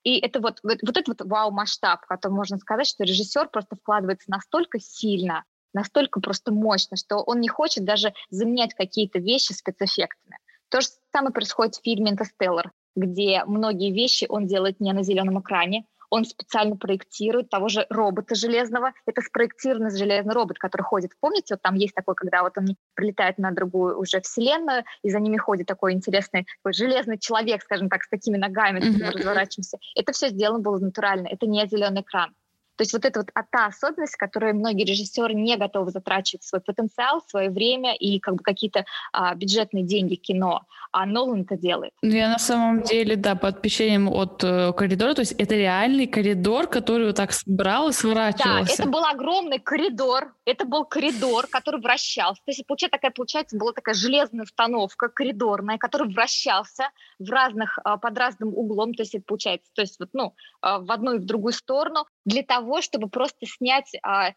и 0.07 0.19
это 0.19 0.39
вот, 0.39 0.59
вот, 0.63 0.77
вот 0.83 0.95
этот 0.95 1.19
вот 1.19 1.29
вау-масштаб, 1.29 2.01
в 2.01 2.07
котором 2.07 2.35
можно 2.35 2.57
сказать, 2.59 2.87
что 2.87 3.03
режиссер 3.03 3.49
просто 3.49 3.75
вкладывается 3.75 4.31
настолько 4.31 4.79
сильно, 4.79 5.43
настолько 5.73 6.21
просто 6.21 6.53
мощно, 6.53 6.95
что 6.95 7.17
он 7.17 7.41
не 7.41 7.49
хочет 7.49 7.83
даже 7.83 8.13
заменять 8.29 8.73
какие-то 8.73 9.19
вещи 9.19 9.51
спецэффектами. 9.51 10.37
То 10.69 10.79
же 10.79 10.87
самое 11.11 11.33
происходит 11.33 11.75
в 11.75 11.83
фильме 11.83 12.11
«Интерстеллар», 12.11 12.71
где 12.95 13.43
многие 13.43 13.91
вещи 13.91 14.25
он 14.29 14.47
делает 14.47 14.79
не 14.79 14.93
на 14.93 15.03
зеленом 15.03 15.41
экране, 15.41 15.85
он 16.09 16.25
специально 16.25 16.75
проектирует 16.75 17.49
того 17.49 17.67
же 17.69 17.85
робота 17.89 18.35
железного. 18.35 18.93
Это 19.05 19.21
спроектированный 19.21 19.95
железный 19.95 20.33
робот, 20.33 20.57
который 20.57 20.83
ходит. 20.83 21.11
Помните, 21.19 21.55
вот 21.55 21.61
там 21.61 21.75
есть 21.75 21.95
такой, 21.95 22.15
когда 22.15 22.43
вот 22.43 22.57
он 22.57 22.75
прилетает 22.93 23.37
на 23.37 23.51
другую 23.51 23.99
уже 23.99 24.21
вселенную, 24.21 24.83
и 25.03 25.09
за 25.09 25.19
ними 25.19 25.37
ходит 25.37 25.67
такой 25.67 25.93
интересный 25.93 26.47
такой 26.57 26.73
железный 26.73 27.17
человек, 27.17 27.61
скажем 27.63 27.89
так, 27.89 28.03
с 28.03 28.09
такими 28.09 28.37
ногами, 28.37 28.79
mm-hmm. 28.79 29.11
разворачиваемся. 29.11 29.77
Это 29.95 30.11
все 30.13 30.29
сделано 30.29 30.59
было 30.59 30.77
натурально. 30.79 31.27
Это 31.27 31.47
не 31.47 31.65
зеленый 31.67 32.01
экран. 32.01 32.33
То 32.77 32.83
есть 32.83 32.93
вот 32.93 33.05
это 33.05 33.19
вот 33.19 33.29
а 33.33 33.43
та 33.43 33.65
особенность, 33.67 34.15
которую 34.15 34.55
многие 34.55 34.85
режиссеры 34.85 35.33
не 35.33 35.57
готовы 35.57 35.91
затрачивать 35.91 36.43
свой 36.43 36.61
потенциал, 36.61 37.23
свое 37.27 37.49
время 37.49 37.95
и 37.95 38.19
как 38.19 38.35
бы 38.35 38.43
какие-то 38.43 38.85
а, 39.11 39.33
бюджетные 39.35 39.83
деньги 39.83 40.15
кино, 40.15 40.61
а 40.91 41.05
Нолан 41.05 41.41
это 41.41 41.57
делает. 41.57 41.93
Ну, 42.01 42.09
я 42.09 42.29
на 42.29 42.39
самом 42.39 42.83
деле, 42.83 43.15
да, 43.15 43.35
под 43.35 43.57
впечатлением 43.57 44.07
от 44.09 44.43
э, 44.43 44.73
коридора, 44.73 45.13
то 45.13 45.21
есть 45.21 45.33
это 45.33 45.55
реальный 45.55 46.07
коридор, 46.07 46.67
который 46.67 47.07
вот 47.07 47.15
так 47.15 47.31
брал 47.45 47.89
и 47.89 47.93
сворачивался. 47.93 48.77
Да, 48.77 48.83
это 48.83 48.89
был 48.89 49.05
огромный 49.05 49.59
коридор, 49.59 50.33
это 50.45 50.65
был 50.65 50.85
коридор, 50.85 51.47
который 51.47 51.81
вращался. 51.81 52.41
То 52.45 52.51
есть 52.51 52.65
получается 52.65 52.97
такая, 52.97 53.11
получается, 53.11 53.57
была 53.57 53.73
такая 53.73 53.95
железная 53.95 54.43
установка 54.43 55.09
коридорная, 55.09 55.77
который 55.77 56.13
вращался 56.13 56.89
в 57.19 57.29
разных, 57.29 57.79
а, 57.83 57.97
под 57.97 58.17
разным 58.17 58.49
углом, 58.49 58.93
то 58.93 59.03
есть 59.03 59.15
это 59.15 59.23
получается, 59.25 59.69
то 59.73 59.81
есть 59.81 59.99
вот, 59.99 60.09
ну, 60.13 60.33
а, 60.61 60.79
в 60.79 60.91
одну 60.91 61.13
и 61.15 61.19
в 61.19 61.25
другую 61.25 61.53
сторону, 61.53 62.05
для 62.27 62.43
того, 62.43 62.81
чтобы 62.81 63.07
просто 63.07 63.45
снять, 63.45 63.89
а, 64.03 64.33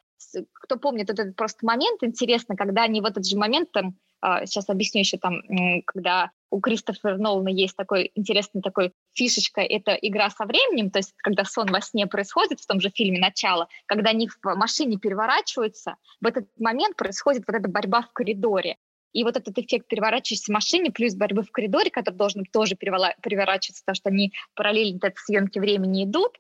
кто 0.53 0.77
помнит 0.77 1.11
этот 1.11 1.35
просто 1.35 1.67
момент, 1.67 2.05
интересно, 2.05 2.55
когда 2.55 2.85
они 2.85 3.01
в 3.01 3.05
этот 3.05 3.27
же 3.27 3.37
момент, 3.37 3.73
там, 3.73 3.97
а, 4.21 4.47
сейчас 4.47 4.69
объясню 4.69 5.01
еще 5.01 5.19
там, 5.19 5.43
когда 5.87 6.31
у 6.51 6.61
Кристофера 6.61 7.17
Нолана 7.17 7.49
есть 7.49 7.75
такой 7.75 8.13
интересный 8.15 8.63
такой 8.63 8.93
фишечка, 9.13 9.61
это 9.61 9.93
игра 9.95 10.31
со 10.31 10.45
временем, 10.45 10.91
то 10.91 11.01
есть 11.01 11.15
когда 11.17 11.45
сон 11.45 11.67
во 11.73 11.81
сне 11.81 12.07
происходит 12.07 12.61
в 12.61 12.67
том 12.67 12.81
же 12.81 12.91
фильме 12.91 13.19
«Начало», 13.19 13.67
когда 13.87 14.11
они 14.11 14.29
в 14.29 14.39
машине 14.55 14.97
переворачиваются, 14.97 15.97
в 16.21 16.27
этот 16.29 16.47
момент 16.61 16.95
происходит 16.95 17.43
вот 17.49 17.57
эта 17.57 17.69
борьба 17.69 18.03
в 18.03 18.13
коридоре. 18.13 18.77
И 19.13 19.25
вот 19.25 19.37
этот 19.37 19.59
эффект 19.59 19.89
переворачивающейся 19.89 20.53
машине 20.53 20.93
плюс 20.93 21.17
борьбы 21.17 21.43
в 21.43 21.51
коридоре, 21.51 21.91
который 21.91 22.15
должен 22.15 22.45
тоже 22.45 22.77
переворачиваться, 22.77 23.83
потому 23.83 23.97
что 23.97 24.11
они 24.11 24.33
параллельно 24.55 24.99
этой 24.99 25.19
съемки 25.19 25.59
времени 25.59 26.05
идут, 26.05 26.39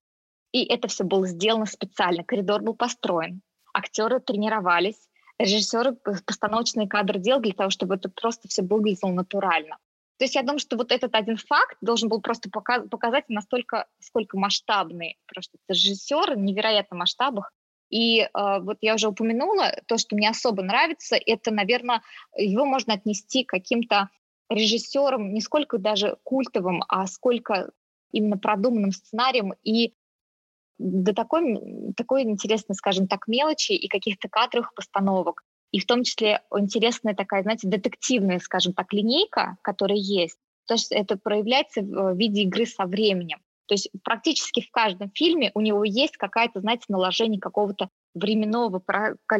и 0.52 0.64
это 0.64 0.88
все 0.88 1.04
было 1.04 1.26
сделано 1.26 1.66
специально. 1.66 2.24
Коридор 2.24 2.62
был 2.62 2.74
построен, 2.74 3.42
актеры 3.72 4.20
тренировались, 4.20 5.08
режиссеры 5.38 5.94
постановочные 5.94 6.88
кадры 6.88 7.18
делали 7.18 7.44
для 7.44 7.52
того, 7.52 7.70
чтобы 7.70 7.94
это 7.94 8.08
просто 8.08 8.48
все 8.48 8.62
выглядело 8.62 9.10
натурально. 9.10 9.78
То 10.18 10.24
есть 10.24 10.34
я 10.34 10.42
думаю, 10.42 10.58
что 10.58 10.76
вот 10.76 10.92
этот 10.92 11.14
один 11.14 11.38
факт 11.38 11.78
должен 11.80 12.10
был 12.10 12.20
просто 12.20 12.50
показать 12.50 13.24
настолько, 13.28 13.86
сколько 14.00 14.38
масштабный 14.38 15.16
просто 15.26 15.56
режиссер, 15.68 16.36
невероятно 16.36 16.98
масштабах. 16.98 17.52
И 17.88 18.20
э, 18.20 18.28
вот 18.34 18.76
я 18.82 18.94
уже 18.94 19.08
упомянула, 19.08 19.74
то, 19.86 19.96
что 19.96 20.14
мне 20.14 20.28
особо 20.28 20.62
нравится, 20.62 21.16
это, 21.16 21.50
наверное, 21.50 22.02
его 22.36 22.66
можно 22.66 22.92
отнести 22.94 23.44
к 23.44 23.48
каким-то 23.48 24.10
режиссерам 24.50 25.32
не 25.32 25.40
сколько 25.40 25.78
даже 25.78 26.18
культовым, 26.22 26.84
а 26.88 27.06
сколько 27.06 27.70
именно 28.12 28.36
продуманным 28.36 28.92
сценарием 28.92 29.54
и 29.62 29.94
до 30.80 31.14
такой, 31.14 31.92
такой 31.96 32.22
интересной, 32.22 32.74
скажем 32.74 33.06
так, 33.06 33.28
мелочи 33.28 33.72
и 33.72 33.86
каких-то 33.88 34.28
кадровых 34.28 34.74
постановок. 34.74 35.42
И 35.72 35.78
в 35.78 35.86
том 35.86 36.02
числе 36.02 36.40
интересная 36.56 37.14
такая, 37.14 37.42
знаете, 37.42 37.68
детективная, 37.68 38.38
скажем 38.38 38.72
так, 38.72 38.92
линейка, 38.92 39.56
которая 39.62 39.98
есть. 39.98 40.38
То 40.66 40.74
есть 40.74 40.90
это 40.90 41.16
проявляется 41.16 41.82
в 41.82 42.16
виде 42.16 42.42
игры 42.42 42.64
со 42.66 42.86
временем. 42.86 43.40
То 43.66 43.74
есть 43.74 43.90
практически 44.02 44.62
в 44.62 44.70
каждом 44.72 45.10
фильме 45.14 45.52
у 45.54 45.60
него 45.60 45.84
есть 45.84 46.16
какая-то, 46.16 46.60
знаете, 46.60 46.86
наложение 46.88 47.40
какого-то 47.40 47.88
временного, 48.14 48.82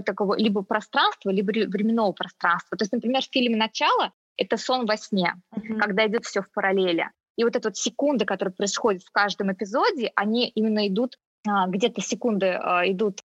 такого, 0.05 0.37
либо 0.37 0.63
пространства, 0.63 1.31
либо 1.31 1.51
временного 1.51 2.13
пространства. 2.13 2.77
То 2.79 2.83
есть, 2.83 2.93
например, 2.93 3.23
в 3.23 3.33
фильме 3.33 3.57
«Начало» 3.57 4.13
это 4.37 4.57
сон 4.57 4.87
во 4.87 4.97
сне, 4.97 5.35
uh-huh. 5.53 5.79
когда 5.79 6.07
идет 6.07 6.25
все 6.27 6.43
в 6.43 6.53
параллели. 6.53 7.11
И 7.37 7.45
вот 7.45 7.57
эта 7.57 7.69
вот 7.69 7.77
секунда, 7.77 8.25
которая 8.25 8.55
происходит 8.55 9.03
в 9.03 9.11
каждом 9.11 9.53
эпизоде, 9.53 10.13
они 10.15 10.49
именно 10.49 10.87
идут 10.87 11.19
где-то 11.45 12.01
секунды 12.01 12.47
а, 12.47 12.89
идут 12.91 13.21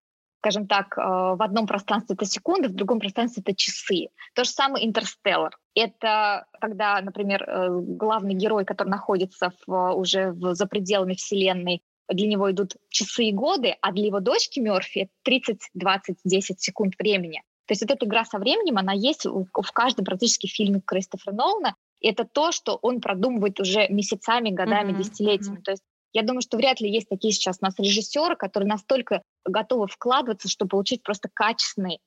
скажем 0.46 0.68
так, 0.68 0.96
а, 0.96 1.36
в 1.36 1.42
одном 1.42 1.66
пространстве 1.66 2.14
это 2.14 2.26
секунды, 2.26 2.70
в 2.70 2.76
другом 2.76 3.00
пространстве 3.00 3.42
это 3.44 3.56
часы. 3.56 4.10
То 4.36 4.44
же 4.44 4.52
самое 4.52 4.86
«Интерстеллар». 4.86 5.58
Это 5.74 6.46
когда, 6.62 7.02
например, 7.02 7.44
э, 7.44 7.68
главный 7.72 8.36
герой, 8.36 8.64
который 8.64 8.90
находится 8.90 9.54
в, 9.66 9.94
уже 9.94 10.34
в, 10.34 10.54
за 10.54 10.68
пределами 10.68 11.16
Вселенной, 11.16 11.82
для 12.08 12.28
него 12.28 12.52
идут 12.52 12.76
часы 12.90 13.26
и 13.26 13.34
годы, 13.34 13.76
а 13.82 13.92
для 13.92 14.06
его 14.06 14.20
дочки 14.20 14.60
Мерфи 14.60 15.00
это 15.00 15.12
30, 15.24 15.70
20, 15.74 16.18
10 16.24 16.62
секунд 16.62 16.94
времени. 17.00 17.42
То 17.66 17.72
есть 17.72 17.82
вот 17.82 17.90
эта 17.90 18.06
игра 18.06 18.24
со 18.26 18.38
временем, 18.38 18.78
она 18.78 18.94
есть 18.94 19.26
в, 19.26 19.72
каждом 19.74 20.06
практически 20.06 20.46
фильме 20.46 20.82
Кристофера 20.86 21.34
Нолана. 21.34 21.76
Это 22.02 22.24
то, 22.24 22.52
что 22.52 22.78
он 22.84 23.02
продумывает 23.02 23.60
уже 23.60 23.88
месяцами, 23.90 24.52
годами, 24.52 24.92
mm-hmm. 24.92 24.98
десятилетиями. 24.98 25.58
Mm-hmm. 25.58 25.64
То 25.64 25.72
есть 25.72 25.84
я 26.16 26.24
думаю, 26.24 26.42
что 26.42 26.56
вряд 26.56 26.80
ли 26.80 26.90
есть 26.90 27.10
такие 27.10 27.34
сейчас 27.34 27.58
у 27.62 27.66
нас 27.66 27.78
режиссеры, 27.78 28.38
которые 28.38 28.70
настолько 28.70 29.22
готовы 29.44 29.88
вкладываться, 29.88 30.48
чтобы 30.48 30.70
получить 30.70 31.04
просто 31.04 31.30
качественный, 31.32 32.00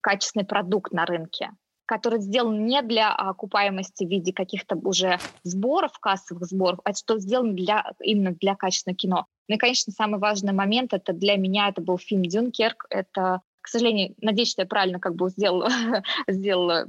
качественный 0.00 0.44
продукт 0.44 0.92
на 0.92 1.06
рынке 1.06 1.50
который 1.86 2.18
сделан 2.18 2.64
не 2.64 2.80
для 2.80 3.12
окупаемости 3.12 4.04
в 4.04 4.08
виде 4.08 4.32
каких-то 4.32 4.74
уже 4.74 5.18
сборов, 5.42 5.98
кассовых 5.98 6.46
сборов, 6.46 6.80
а 6.82 6.94
что 6.94 7.18
сделан 7.18 7.54
для, 7.54 7.92
именно 8.00 8.32
для 8.32 8.54
качественного 8.54 8.96
кино. 8.96 9.26
Ну 9.48 9.56
и, 9.56 9.58
конечно, 9.58 9.92
самый 9.92 10.18
важный 10.18 10.54
момент 10.54 10.94
это 10.94 11.12
для 11.12 11.36
меня 11.36 11.68
это 11.68 11.82
был 11.82 11.98
фильм 11.98 12.22
«Дюнкерк». 12.22 12.86
Это, 12.88 13.42
к 13.60 13.68
сожалению, 13.68 14.14
надеюсь, 14.22 14.50
что 14.50 14.62
я 14.62 14.66
правильно 14.66 14.98
как 14.98 15.14
бы 15.14 15.28
сделала, 15.28 15.68
сделала 16.26 16.86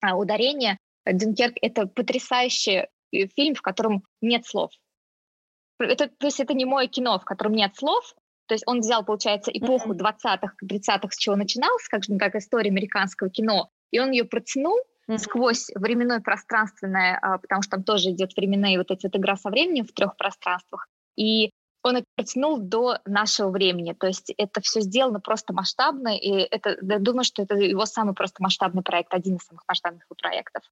ударение. 0.00 0.78
«Дюнкерк»— 1.04 1.56
это 1.60 1.88
потрясающий 1.88 2.86
э, 3.10 3.26
фильм, 3.34 3.56
в 3.56 3.60
котором 3.60 4.04
нет 4.20 4.46
слов 4.46 4.70
это, 5.78 6.08
то 6.08 6.26
есть 6.26 6.40
это 6.40 6.54
не 6.54 6.64
мое 6.64 6.88
кино, 6.88 7.18
в 7.18 7.24
котором 7.24 7.52
нет 7.52 7.76
слов. 7.76 8.14
То 8.46 8.54
есть 8.54 8.64
он 8.66 8.80
взял, 8.80 9.04
получается, 9.04 9.50
эпоху 9.50 9.92
mm-hmm. 9.92 10.14
20-х, 10.24 10.54
30-х, 10.64 11.08
с 11.10 11.16
чего 11.16 11.36
начиналось, 11.36 11.88
как, 11.88 12.04
же, 12.04 12.16
как 12.16 12.36
история 12.36 12.70
американского 12.70 13.28
кино, 13.28 13.70
и 13.90 13.98
он 13.98 14.12
ее 14.12 14.24
протянул 14.24 14.78
mm-hmm. 15.08 15.18
сквозь 15.18 15.70
временное 15.74 16.20
пространственное, 16.20 17.18
а, 17.20 17.38
потому 17.38 17.62
что 17.62 17.72
там 17.72 17.84
тоже 17.84 18.10
идет 18.10 18.36
временные 18.36 18.78
вот 18.78 18.90
эти 18.90 19.06
вот 19.06 19.16
игра 19.16 19.36
со 19.36 19.50
временем 19.50 19.84
в 19.84 19.92
трех 19.92 20.16
пространствах. 20.16 20.86
И 21.16 21.50
он 21.82 21.96
это 21.96 22.06
протянул 22.16 22.58
до 22.58 22.98
нашего 23.04 23.50
времени. 23.50 23.92
То 23.92 24.06
есть 24.06 24.32
это 24.36 24.60
все 24.60 24.80
сделано 24.80 25.20
просто 25.20 25.52
масштабно, 25.52 26.16
и 26.16 26.30
это, 26.30 26.76
я 26.82 26.98
думаю, 26.98 27.24
что 27.24 27.42
это 27.42 27.54
его 27.54 27.86
самый 27.86 28.14
просто 28.14 28.42
масштабный 28.42 28.82
проект, 28.82 29.14
один 29.14 29.36
из 29.36 29.44
самых 29.44 29.64
масштабных 29.68 30.04
проектов. 30.20 30.62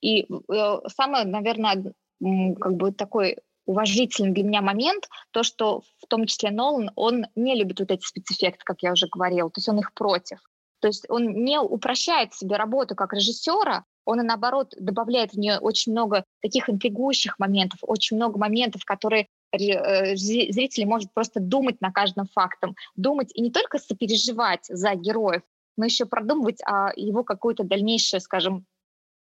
И 0.00 0.22
э, 0.22 0.78
самое, 0.88 1.24
наверное, 1.24 1.92
как 2.20 2.74
бы 2.74 2.92
такой 2.92 3.38
уважительный 3.68 4.32
для 4.32 4.44
меня 4.44 4.62
момент, 4.62 5.08
то, 5.30 5.42
что 5.42 5.82
в 6.02 6.06
том 6.08 6.26
числе 6.26 6.50
Нолан, 6.50 6.90
он 6.96 7.26
не 7.36 7.54
любит 7.54 7.80
вот 7.80 7.90
эти 7.90 8.04
спецэффекты, 8.04 8.64
как 8.64 8.82
я 8.82 8.92
уже 8.92 9.08
говорила, 9.08 9.50
то 9.50 9.58
есть 9.58 9.68
он 9.68 9.78
их 9.78 9.92
против. 9.92 10.38
То 10.80 10.88
есть 10.88 11.04
он 11.10 11.44
не 11.44 11.60
упрощает 11.60 12.32
себе 12.34 12.56
работу 12.56 12.94
как 12.94 13.12
режиссера, 13.12 13.84
он, 14.06 14.18
наоборот, 14.18 14.72
добавляет 14.78 15.32
в 15.32 15.38
нее 15.38 15.58
очень 15.58 15.92
много 15.92 16.24
таких 16.40 16.70
интригующих 16.70 17.38
моментов, 17.38 17.80
очень 17.82 18.16
много 18.16 18.38
моментов, 18.38 18.84
которые 18.86 19.28
э, 19.52 20.16
зрители 20.16 20.84
может 20.84 21.12
просто 21.12 21.40
думать 21.40 21.82
на 21.82 21.92
каждом 21.92 22.26
фактом, 22.26 22.74
думать 22.96 23.30
и 23.34 23.42
не 23.42 23.50
только 23.50 23.78
сопереживать 23.78 24.64
за 24.64 24.94
героев, 24.94 25.42
но 25.76 25.84
еще 25.84 26.06
продумывать 26.06 26.60
а, 26.64 26.90
его 26.96 27.22
какую-то 27.22 27.64
дальнейшую, 27.64 28.22
скажем, 28.22 28.64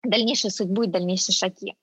дальнейшую 0.03 0.51
судьбу 0.51 0.85
и 0.85 0.87
дальнейшие 0.87 1.35
шаги. 1.35 1.75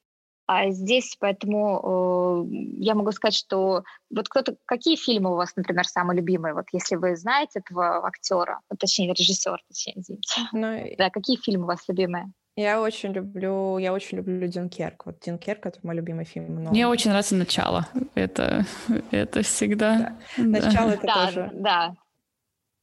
А 0.47 0.69
здесь, 0.71 1.17
поэтому 1.19 2.47
э, 2.49 2.55
я 2.79 2.95
могу 2.95 3.11
сказать, 3.11 3.35
что 3.35 3.83
вот 4.09 4.29
кто-то, 4.29 4.55
какие 4.63 4.95
фильмы 4.95 5.33
у 5.33 5.35
вас, 5.35 5.53
например, 5.57 5.85
самые 5.85 6.17
любимые, 6.17 6.53
вот 6.53 6.67
если 6.71 6.95
вы 6.95 7.17
знаете 7.17 7.59
этого 7.59 8.07
актера, 8.07 8.61
ну, 8.69 8.77
точнее 8.77 9.13
режиссер, 9.13 9.61
точнее, 9.67 9.99
извините. 9.99 10.41
Ну, 10.53 10.95
да, 10.97 11.09
какие 11.09 11.35
фильмы 11.35 11.65
у 11.65 11.67
вас 11.67 11.83
любимые? 11.89 12.31
Я 12.55 12.81
очень 12.81 13.11
люблю, 13.11 13.77
я 13.77 13.93
очень 13.93 14.17
люблю 14.17 14.47
Дюнкерк. 14.47 15.05
Вот 15.05 15.19
Дюнкерк 15.19 15.65
это 15.65 15.79
мой 15.83 15.95
любимый 15.95 16.25
фильм. 16.25 16.63
Но... 16.63 16.71
Мне 16.71 16.87
очень 16.87 17.09
нравится 17.09 17.35
начало. 17.35 17.87
Это, 18.15 18.65
это 19.11 19.43
всегда. 19.43 20.17
Да. 20.37 20.43
Начало 20.43 20.91
это 20.91 21.05
да, 21.05 21.25
тоже. 21.25 21.51
Да, 21.53 21.95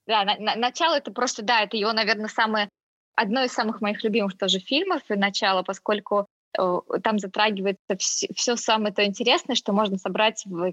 да. 0.07 0.24
На, 0.24 0.37
на, 0.37 0.55
начало 0.55 0.96
это 0.96 1.11
просто, 1.11 1.42
да, 1.42 1.62
это 1.62 1.77
его, 1.79 1.92
наверное, 1.92 2.29
самое 2.29 2.68
одно 3.16 3.42
из 3.42 3.53
самых 3.53 3.81
моих 3.81 4.05
любимых 4.05 4.37
тоже 4.37 4.59
фильмов 4.59 5.03
и 5.09 5.14
начало, 5.14 5.62
поскольку 5.62 6.27
там 6.54 7.18
затрагивается 7.18 7.96
все, 7.98 8.28
все 8.34 8.56
самое 8.56 8.94
то 8.94 9.04
интересное, 9.04 9.56
что 9.56 9.72
можно 9.72 9.98
собрать 9.98 10.44
в, 10.46 10.72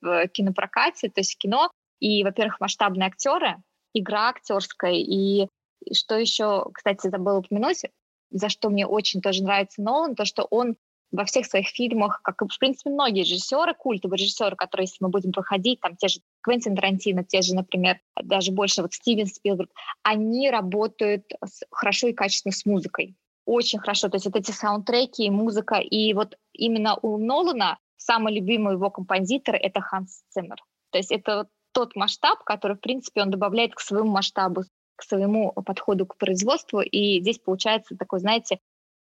в 0.00 0.28
кинопрокате, 0.28 1.08
то 1.08 1.20
есть 1.20 1.38
кино. 1.38 1.70
И, 2.00 2.24
во-первых, 2.24 2.60
масштабные 2.60 3.08
актеры, 3.08 3.56
игра 3.92 4.30
актерская, 4.30 4.94
и 4.94 5.48
что 5.92 6.16
еще, 6.16 6.66
кстати, 6.72 7.08
забыла 7.08 7.38
упомянуть, 7.38 7.82
за 8.30 8.48
что 8.48 8.70
мне 8.70 8.86
очень 8.86 9.20
тоже 9.20 9.42
нравится 9.42 9.82
Нолан, 9.82 10.14
то, 10.14 10.24
что 10.24 10.44
он 10.44 10.76
во 11.12 11.24
всех 11.24 11.46
своих 11.46 11.68
фильмах, 11.68 12.20
как 12.22 12.40
и, 12.42 12.46
в 12.46 12.58
принципе, 12.58 12.90
многие 12.90 13.22
режиссеры, 13.22 13.74
культовые 13.74 14.18
режиссеры, 14.18 14.54
которые, 14.54 14.84
если 14.84 14.98
мы 15.00 15.10
будем 15.10 15.32
проходить, 15.32 15.80
там 15.80 15.96
те 15.96 16.08
же 16.08 16.20
Квентин 16.40 16.76
Тарантино, 16.76 17.24
те 17.24 17.42
же, 17.42 17.54
например, 17.54 18.00
даже 18.22 18.52
больше 18.52 18.82
вот 18.82 18.94
Стивен 18.94 19.26
Спилберг, 19.26 19.70
они 20.02 20.50
работают 20.50 21.24
с, 21.44 21.62
хорошо 21.70 22.08
и 22.08 22.12
качественно 22.12 22.52
с 22.52 22.64
музыкой 22.64 23.16
очень 23.44 23.78
хорошо. 23.78 24.08
То 24.08 24.16
есть 24.16 24.26
вот 24.26 24.36
эти 24.36 24.50
саундтреки, 24.50 25.30
музыка. 25.30 25.76
И 25.76 26.12
вот 26.14 26.36
именно 26.52 26.96
у 27.02 27.18
Нолана 27.18 27.78
самый 27.96 28.34
любимый 28.34 28.74
его 28.74 28.90
композитор— 28.90 29.54
это 29.60 29.80
Ханс 29.80 30.22
Циммер. 30.30 30.62
То 30.90 30.98
есть 30.98 31.12
это 31.12 31.48
тот 31.72 31.94
масштаб, 31.96 32.42
который, 32.44 32.76
в 32.76 32.80
принципе, 32.80 33.22
он 33.22 33.30
добавляет 33.30 33.74
к 33.74 33.80
своему 33.80 34.10
масштабу, 34.10 34.64
к 34.96 35.02
своему 35.02 35.52
подходу 35.52 36.06
к 36.06 36.16
производству. 36.16 36.80
И 36.80 37.20
здесь 37.20 37.38
получается 37.38 37.96
такой, 37.96 38.20
знаете, 38.20 38.60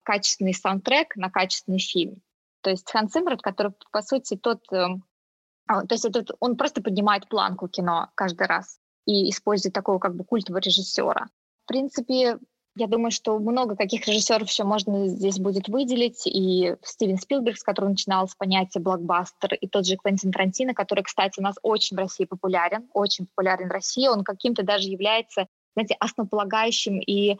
качественный 0.03 0.53
саундтрек 0.53 1.15
на 1.15 1.29
качественный 1.29 1.79
фильм. 1.79 2.21
То 2.61 2.69
есть 2.69 2.89
Ханс 2.91 3.11
Циммер, 3.11 3.37
который, 3.37 3.73
по 3.91 4.01
сути, 4.01 4.35
тот... 4.35 4.61
Э, 4.71 4.87
то 5.67 5.87
есть 5.89 6.05
этот, 6.05 6.31
он 6.39 6.57
просто 6.57 6.81
поднимает 6.81 7.29
планку 7.29 7.67
кино 7.67 8.09
каждый 8.15 8.47
раз 8.47 8.79
и 9.05 9.29
использует 9.29 9.73
такого 9.73 9.99
как 9.99 10.15
бы 10.15 10.23
культового 10.23 10.59
режиссера. 10.59 11.29
В 11.63 11.67
принципе, 11.67 12.39
я 12.75 12.87
думаю, 12.87 13.11
что 13.11 13.37
много 13.39 13.75
каких 13.75 14.07
режиссеров 14.07 14.49
еще 14.49 14.63
можно 14.63 15.07
здесь 15.07 15.39
будет 15.39 15.67
выделить. 15.67 16.25
И 16.25 16.75
Стивен 16.83 17.17
Спилберг, 17.17 17.57
с 17.57 17.63
которого 17.63 17.89
начинал 17.89 18.27
с 18.27 18.35
понятия 18.35 18.79
блокбастер, 18.79 19.53
и 19.55 19.67
тот 19.67 19.85
же 19.85 19.97
Квентин 19.97 20.31
Тарантино, 20.31 20.73
который, 20.73 21.03
кстати, 21.03 21.39
у 21.39 21.43
нас 21.43 21.55
очень 21.61 21.97
в 21.97 21.99
России 21.99 22.25
популярен, 22.25 22.89
очень 22.93 23.27
популярен 23.27 23.67
в 23.67 23.71
России. 23.71 24.07
Он 24.07 24.23
каким-то 24.23 24.63
даже 24.63 24.87
является, 24.87 25.47
знаете, 25.75 25.95
основополагающим 25.99 26.99
и 26.99 27.37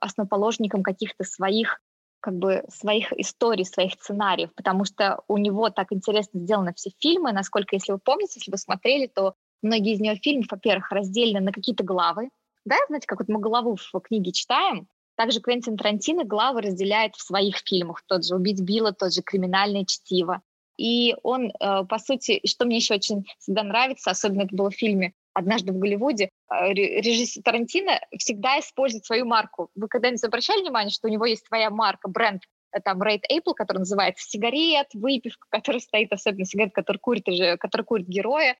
основоположником 0.00 0.82
каких-то 0.82 1.24
своих 1.24 1.80
как 2.20 2.34
бы 2.34 2.64
своих 2.68 3.12
историй, 3.12 3.64
своих 3.64 3.92
сценариев, 3.92 4.52
потому 4.56 4.84
что 4.84 5.22
у 5.28 5.38
него 5.38 5.70
так 5.70 5.92
интересно 5.92 6.40
сделаны 6.40 6.72
все 6.74 6.90
фильмы, 6.98 7.30
насколько, 7.30 7.76
если 7.76 7.92
вы 7.92 7.98
помните, 7.98 8.40
если 8.40 8.50
вы 8.50 8.58
смотрели, 8.58 9.06
то 9.06 9.34
многие 9.62 9.92
из 9.92 10.00
него 10.00 10.16
фильмов, 10.16 10.46
во-первых, 10.50 10.90
разделены 10.90 11.38
на 11.40 11.52
какие-то 11.52 11.84
главы, 11.84 12.30
да, 12.66 12.76
знаете, 12.88 13.06
как 13.06 13.20
вот 13.20 13.28
мы 13.28 13.40
главу 13.40 13.76
в 13.76 14.00
книге 14.00 14.32
читаем, 14.32 14.88
также 15.16 15.40
Квентин 15.40 15.76
Тарантино 15.76 16.24
главы 16.24 16.60
разделяет 16.60 17.14
в 17.16 17.22
своих 17.22 17.56
фильмах. 17.64 18.02
Тот 18.06 18.24
же 18.24 18.34
«Убить 18.34 18.60
Билла», 18.60 18.92
тот 18.92 19.14
же 19.14 19.22
«Криминальное 19.22 19.84
чтиво». 19.84 20.42
И 20.76 21.14
он, 21.22 21.52
э, 21.58 21.84
по 21.84 21.98
сути, 21.98 22.40
что 22.46 22.66
мне 22.66 22.76
еще 22.76 22.94
очень 22.94 23.24
всегда 23.38 23.62
нравится, 23.62 24.10
особенно 24.10 24.42
это 24.42 24.54
было 24.54 24.70
в 24.70 24.74
фильме 24.74 25.14
«Однажды 25.32 25.72
в 25.72 25.78
Голливуде», 25.78 26.30
э, 26.50 26.72
режиссер 26.74 27.42
Тарантино 27.42 27.98
всегда 28.18 28.60
использует 28.60 29.06
свою 29.06 29.24
марку. 29.24 29.70
Вы 29.74 29.88
когда-нибудь 29.88 30.24
обращали 30.24 30.60
внимание, 30.60 30.90
что 30.90 31.08
у 31.08 31.10
него 31.10 31.24
есть 31.24 31.46
своя 31.46 31.70
марка, 31.70 32.08
бренд, 32.08 32.42
э, 32.72 32.80
там, 32.80 33.02
Рейд 33.02 33.24
Apple, 33.32 33.54
который 33.54 33.78
называется 33.78 34.28
сигарет, 34.28 34.88
выпивка, 34.92 35.46
который 35.48 35.80
стоит, 35.80 36.12
особенно 36.12 36.44
сигарет, 36.44 36.74
который 36.74 36.98
курит, 36.98 37.24
который 37.58 37.82
курит 37.82 38.06
героя, 38.06 38.56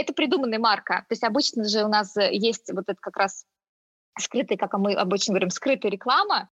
это 0.00 0.12
придуманная 0.12 0.58
марка. 0.58 1.04
То 1.08 1.12
есть 1.12 1.24
обычно 1.24 1.64
же 1.64 1.84
у 1.84 1.88
нас 1.88 2.16
э, 2.16 2.32
есть 2.32 2.70
вот 2.72 2.84
это 2.86 2.98
как 3.00 3.16
раз 3.16 3.44
скрытый, 4.18 4.56
как 4.56 4.72
мы 4.74 4.94
обычно 4.94 5.32
говорим, 5.32 5.50
скрытая 5.50 5.90
реклама, 5.90 6.48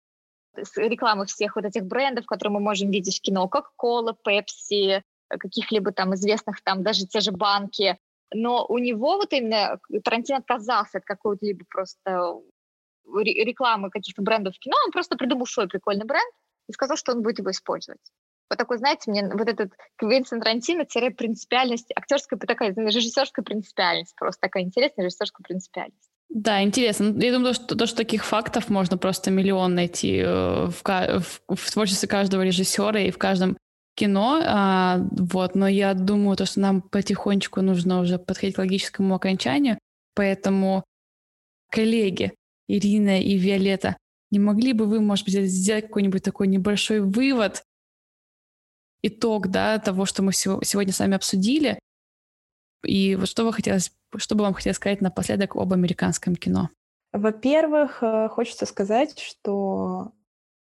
реклама 0.76 1.26
всех 1.26 1.56
вот 1.56 1.66
этих 1.66 1.84
брендов, 1.84 2.26
которые 2.26 2.54
мы 2.54 2.60
можем 2.60 2.92
видеть 2.92 3.18
в 3.18 3.22
кино, 3.22 3.50
Coca-Cola, 3.52 4.16
Pepsi, 4.26 5.02
э, 5.30 5.38
каких-либо 5.38 5.92
там 5.92 6.14
известных 6.16 6.62
там 6.64 6.84
даже 6.84 7.08
те 7.08 7.20
же 7.20 7.32
банки. 7.32 7.98
Но 8.34 8.66
у 8.66 8.78
него 8.78 9.18
вот 9.18 9.32
именно 9.34 9.80
Тарантино 10.04 10.40
отказался 10.40 10.98
от 10.98 11.06
какой-либо 11.06 11.66
просто 11.70 12.40
рекламы 13.06 13.90
каких-то 13.90 14.22
брендов 14.22 14.56
в 14.56 14.60
кино, 14.60 14.76
он 14.86 14.92
просто 14.92 15.18
придумал 15.18 15.46
свой 15.46 15.68
прикольный 15.68 16.06
бренд 16.06 16.34
и 16.70 16.74
сказал, 16.74 16.96
что 16.96 17.12
он 17.12 17.22
будет 17.22 17.40
его 17.40 17.52
использовать 17.52 18.00
вот 18.50 18.58
такой, 18.58 18.78
знаете, 18.78 19.10
мне 19.10 19.28
вот 19.28 19.48
этот 19.48 19.72
Квентин 19.96 20.40
Тарантино 20.40 20.86
принципиальность, 21.12 21.92
актерская 21.96 22.40
такая 22.40 22.74
режиссерская 22.74 23.44
принципиальность, 23.44 24.16
просто 24.16 24.42
такая 24.42 24.64
интересная 24.64 25.06
режиссерская 25.06 25.44
принципиальность. 25.44 26.10
Да, 26.30 26.64
интересно. 26.64 27.16
Я 27.20 27.32
думаю, 27.32 27.54
что, 27.54 27.76
то, 27.76 27.86
что 27.86 27.98
таких 27.98 28.26
фактов 28.26 28.70
можно 28.70 28.98
просто 28.98 29.30
миллион 29.30 29.76
найти 29.76 30.18
э, 30.18 30.68
в, 30.68 30.84
в, 30.84 31.56
в 31.56 31.72
творчестве 31.72 32.08
каждого 32.08 32.42
режиссера 32.42 33.00
и 33.00 33.12
в 33.12 33.18
каждом 33.20 33.56
кино. 33.96 34.42
А, 34.44 35.00
вот, 35.12 35.54
но 35.54 35.68
я 35.68 35.94
думаю, 35.94 36.36
то, 36.36 36.46
что 36.46 36.60
нам 36.60 36.82
потихонечку 36.82 37.62
нужно 37.62 38.00
уже 38.00 38.18
подходить 38.18 38.56
к 38.56 38.60
логическому 38.60 39.14
окончанию. 39.16 39.78
Поэтому, 40.16 40.84
коллеги, 41.72 42.34
Ирина 42.68 43.22
и 43.22 43.38
Виолетта, 43.38 43.98
не 44.32 44.40
могли 44.40 44.74
бы 44.74 44.86
вы, 44.86 45.00
может 45.00 45.26
быть, 45.26 45.36
сделать 45.36 45.86
какой-нибудь 45.86 46.24
такой 46.24 46.48
небольшой 46.48 47.02
вывод 47.02 47.62
итог 49.04 49.50
да, 49.50 49.78
того, 49.78 50.06
что 50.06 50.24
мы 50.24 50.34
сегодня 50.34 50.94
с 50.94 51.00
вами 51.00 51.16
обсудили. 51.16 51.78
И 52.84 53.16
вот 53.16 53.28
что, 53.28 53.46
вы 53.46 53.54
хотелось, 53.54 53.92
что 54.18 54.36
бы 54.36 54.44
вам 54.44 54.54
хотелось 54.54 54.78
сказать 54.78 55.02
напоследок 55.02 55.56
об 55.56 55.74
американском 55.74 56.36
кино? 56.36 56.70
Во-первых, 57.12 58.00
э, 58.02 58.28
хочется 58.30 58.66
сказать, 58.66 59.20
что 59.20 60.14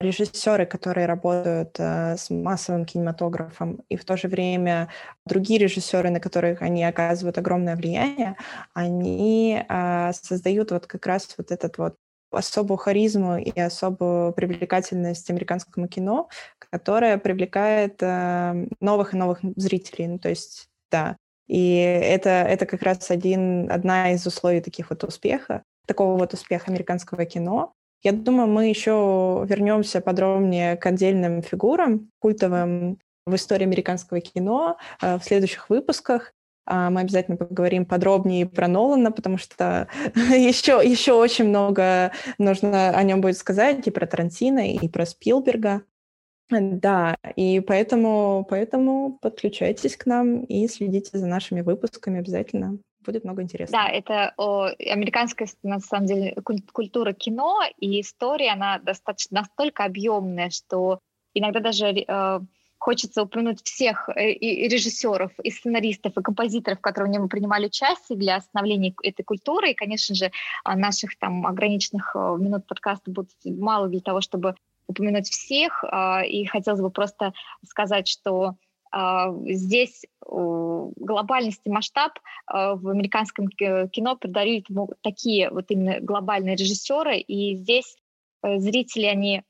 режиссеры, 0.01 0.67
которые 0.67 1.07
работают 1.07 1.77
э, 1.79 2.17
с 2.17 2.31
массовым 2.31 2.87
кинематографом, 2.87 3.83
и 3.89 3.97
в 3.97 4.05
то 4.05 4.17
же 4.17 4.29
время 4.29 4.89
другие 5.27 5.61
режиссеры, 5.61 6.11
на 6.11 6.21
которых 6.21 6.63
они 6.63 6.85
оказывают 6.85 7.39
огромное 7.39 7.77
влияние, 7.77 8.37
они 8.75 9.63
э, 9.69 10.13
создают 10.13 10.73
вот 10.73 10.87
как 10.87 11.07
раз 11.07 11.35
вот 11.39 11.53
этот 11.53 11.79
вот 11.79 11.97
особую 12.31 12.79
харизму 12.79 13.39
и 13.39 13.59
особую 13.59 14.33
привлекательность 14.33 15.31
американскому 15.31 15.89
кино, 15.89 16.29
которая 16.59 17.19
привлекает 17.19 17.97
э, 18.01 18.67
новых 18.81 19.15
и 19.15 19.17
новых 19.17 19.41
зрителей. 19.57 20.09
Ну, 20.09 20.19
то 20.19 20.29
есть, 20.29 20.69
да. 20.91 21.17
И 21.49 21.77
это, 21.77 22.31
это 22.31 22.65
как 22.67 22.83
раз 22.83 23.11
один, 23.11 23.71
одна 23.73 24.13
из 24.13 24.27
условий 24.27 24.61
таких 24.61 24.91
вот 24.91 25.03
успеха, 25.03 25.65
такого 25.87 26.17
вот 26.17 26.33
успеха 26.33 26.71
американского 26.71 27.25
кино. 27.25 27.73
Я 28.03 28.13
думаю, 28.13 28.49
мы 28.49 28.69
еще 28.69 29.45
вернемся 29.47 30.01
подробнее 30.01 30.77
к 30.77 30.87
отдельным 30.87 31.43
фигурам 31.43 32.11
культовым 32.19 32.99
в 33.27 33.35
истории 33.35 33.65
американского 33.65 34.21
кино 34.21 34.79
э, 35.03 35.19
в 35.19 35.25
следующих 35.25 35.69
выпусках. 35.69 36.33
А, 36.73 36.89
мы 36.89 37.01
обязательно 37.01 37.37
поговорим 37.37 37.85
подробнее 37.85 38.47
про 38.47 38.69
Нолана, 38.69 39.11
потому 39.11 39.39
что 39.39 39.89
еще, 40.15 40.81
еще 40.85 41.15
очень 41.15 41.47
много 41.47 42.13
нужно 42.39 42.91
о 42.91 43.03
нем 43.03 43.21
будет 43.21 43.37
сказать 43.37 43.85
и 43.89 43.91
про 43.91 44.07
Тарантино, 44.07 44.73
и 44.73 44.89
про 44.89 45.05
Спилберга. 45.05 45.83
Да, 46.49 47.17
и 47.35 47.59
поэтому, 47.61 48.47
поэтому 48.49 49.19
подключайтесь 49.21 49.97
к 49.97 50.07
нам 50.07 50.45
и 50.45 50.69
следите 50.69 51.19
за 51.19 51.27
нашими 51.27 51.61
выпусками 51.61 52.21
обязательно. 52.21 52.79
Будет 53.05 53.25
много 53.25 53.43
интересного. 53.43 53.85
Да, 53.85 53.91
это 53.91 54.35
о, 54.37 54.67
американская, 54.67 55.49
на 55.65 55.81
самом 55.81 56.07
деле, 56.07 56.37
культура 56.73 57.13
кино 57.13 57.63
и 57.79 58.01
история, 58.01 58.53
она 58.53 58.79
достаточно 58.79 59.41
настолько 59.41 59.85
объемная, 59.85 60.51
что 60.51 61.01
иногда 61.35 61.59
даже 61.59 61.87
э, 61.87 62.41
Хочется 62.81 63.23
упомянуть 63.23 63.63
всех 63.63 64.09
э, 64.09 64.31
и 64.31 64.67
режиссеров, 64.67 65.33
и 65.43 65.51
сценаристов, 65.51 66.17
и 66.17 66.23
композиторов, 66.23 66.81
которые 66.81 67.11
в 67.11 67.13
нем 67.13 67.29
принимали 67.29 67.67
участие 67.67 68.17
для 68.17 68.41
становления 68.41 68.95
этой 69.03 69.23
культуры. 69.23 69.71
И, 69.71 69.75
конечно 69.75 70.15
же, 70.15 70.33
а, 70.65 70.77
наших 70.77 71.19
там 71.19 71.47
ограниченных 71.47 72.17
э, 72.17 72.19
минут 72.39 72.67
подкаста 72.67 73.11
будет 73.11 73.29
мало 73.45 73.89
для 73.89 74.01
того, 74.01 74.23
чтобы 74.23 74.55
упомянуть 74.87 75.29
всех. 75.29 75.85
А, 75.85 76.23
и 76.23 76.47
хотелось 76.47 76.81
бы 76.81 76.91
просто 76.91 77.35
сказать, 77.69 78.09
что 78.09 78.57
Здесь 79.47 80.05
глобальность 80.21 81.61
и 81.65 81.71
масштаб 81.71 82.19
в 82.49 82.89
американском 82.89 83.47
кино 83.47 84.17
придают 84.17 84.67
такие 85.03 85.49
вот 85.49 85.67
именно 85.69 86.01
глобальные 86.01 86.57
режиссеры, 86.57 87.19
и 87.19 87.55
здесь 87.55 87.97
зрители, 88.43 89.05
они 89.05 89.45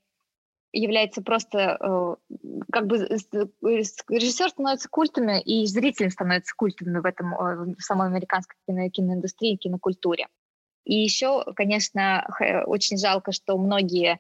является 0.73 1.23
просто 1.23 1.77
э, 1.81 2.17
как 2.71 2.87
бы 2.87 2.99
режиссер 2.99 4.51
становится 4.51 4.89
культами, 4.89 5.41
и 5.41 5.67
зритель 5.67 6.11
становится 6.11 6.55
культами 6.55 6.99
в 6.99 7.07
этом 7.07 7.35
э, 7.35 7.75
в 7.77 7.81
самой 7.81 8.09
американской 8.09 8.57
кино, 8.67 8.89
киноиндустрии, 8.91 9.57
кинокультуре. 9.57 10.29
И 10.85 10.95
еще, 10.95 11.45
конечно, 11.55 12.27
очень 12.67 12.97
жалко, 12.97 13.33
что 13.33 13.59
многие 13.59 14.19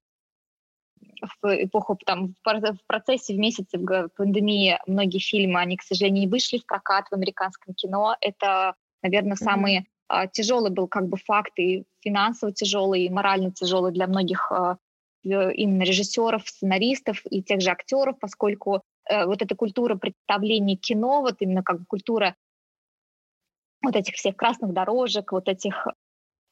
в 1.42 1.64
эпоху 1.64 1.98
там 2.04 2.34
в 2.42 2.86
процессе 2.86 3.34
в 3.34 3.38
месяце 3.38 3.78
в 3.78 4.08
пандемии 4.16 4.78
многие 4.86 5.18
фильмы 5.18 5.60
они 5.60 5.76
к 5.76 5.82
сожалению 5.82 6.22
не 6.22 6.28
вышли 6.28 6.58
в 6.58 6.66
прокат 6.66 7.06
в 7.10 7.14
американском 7.14 7.74
кино 7.74 8.16
это 8.20 8.74
наверное 9.02 9.32
mm-hmm. 9.32 9.44
самый 9.44 9.88
а, 10.08 10.26
тяжелый 10.26 10.70
был 10.70 10.88
как 10.88 11.08
бы 11.08 11.16
факт 11.16 11.52
и 11.58 11.84
финансово 12.00 12.52
тяжелый 12.52 13.04
и 13.04 13.10
морально 13.10 13.52
тяжелый 13.52 13.92
для 13.92 14.06
многих 14.06 14.50
а, 14.50 14.76
именно 15.22 15.82
режиссеров, 15.82 16.48
сценаристов 16.48 17.22
и 17.30 17.42
тех 17.42 17.60
же 17.60 17.70
актеров, 17.70 18.18
поскольку 18.18 18.82
э, 19.08 19.26
вот 19.26 19.42
эта 19.42 19.54
культура 19.54 19.96
представления 19.96 20.76
кино, 20.76 21.20
вот 21.20 21.36
именно 21.40 21.62
как 21.62 21.80
бы 21.80 21.84
культура 21.86 22.36
вот 23.82 23.96
этих 23.96 24.14
всех 24.14 24.36
красных 24.36 24.72
дорожек, 24.72 25.32
вот 25.32 25.48
этих, 25.48 25.86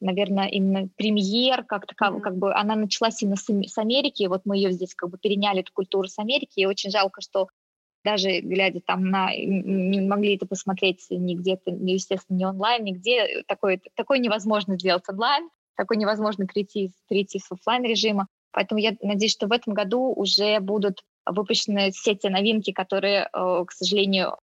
наверное, 0.01 0.49
именно 0.49 0.89
премьер, 0.97 1.65
как 1.65 1.87
таковой, 1.87 2.21
mm-hmm. 2.21 2.23
как 2.23 2.37
бы 2.37 2.55
она 2.55 2.75
началась 2.75 3.23
именно 3.23 3.37
с, 3.37 3.49
с 3.49 3.79
Америки, 3.79 4.27
вот 4.27 4.43
мы 4.45 4.57
ее 4.57 4.73
здесь 4.73 4.95
как 4.95 5.11
бы 5.11 5.19
переняли, 5.19 5.61
эту 5.61 5.73
культуру 5.73 6.09
с 6.09 6.19
Америки, 6.19 6.61
и 6.61 6.67
очень 6.67 6.91
жалко, 6.91 7.21
что 7.21 7.49
даже 8.05 8.41
глядя 8.41 8.81
там 8.81 9.05
на, 9.05 9.35
не 9.35 10.01
могли 10.01 10.37
это 10.37 10.47
посмотреть 10.47 11.07
нигде, 11.11 11.59
естественно, 11.67 12.37
не 12.37 12.47
онлайн, 12.47 12.85
нигде, 12.85 13.43
такое, 13.47 13.81
такое 13.95 14.19
невозможно 14.19 14.79
сделать 14.79 15.05
онлайн, 15.09 15.51
такое 15.77 15.99
невозможно 15.99 16.47
перейти, 16.47 16.93
перейти 17.09 17.39
с 17.39 17.51
офлайн 17.51 17.85
режима. 17.85 18.29
Поэтому 18.53 18.81
я 18.81 18.97
надеюсь, 19.03 19.33
что 19.33 19.47
в 19.47 19.53
этом 19.53 19.75
году 19.75 20.13
уже 20.15 20.61
будут 20.61 21.03
выпущены 21.27 21.91
все 21.91 22.15
те 22.15 22.31
новинки, 22.31 22.73
которые, 22.73 23.29
э, 23.33 23.65
к 23.67 23.73
сожалению, 23.73 24.39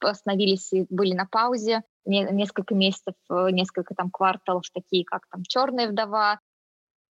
остановились 0.00 0.72
и 0.72 0.86
были 0.88 1.12
на 1.12 1.26
паузе 1.26 1.82
несколько 2.06 2.74
месяцев, 2.74 3.14
э, 3.28 3.48
несколько 3.50 3.94
там 3.94 4.10
кварталов, 4.10 4.64
такие 4.72 5.04
как 5.04 5.26
там 5.30 5.42
«Черная 5.44 5.88
вдова», 5.88 6.40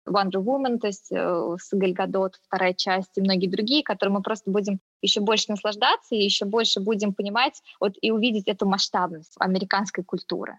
Wonder 0.08 0.42
Woman, 0.42 0.78
то 0.78 0.86
есть 0.86 1.10
э, 1.10 1.56
с 1.60 1.76
Гальгадот, 1.76 2.36
вторая 2.46 2.74
часть 2.74 3.10
и 3.16 3.20
многие 3.20 3.48
другие, 3.48 3.82
которые 3.82 4.14
мы 4.14 4.22
просто 4.22 4.50
будем 4.50 4.78
еще 5.02 5.20
больше 5.20 5.46
наслаждаться 5.48 6.14
и 6.14 6.22
еще 6.22 6.44
больше 6.44 6.80
будем 6.80 7.12
понимать 7.12 7.60
вот, 7.80 7.94
и 8.00 8.10
увидеть 8.10 8.46
эту 8.46 8.66
масштабность 8.66 9.34
американской 9.38 10.04
культуры. 10.04 10.58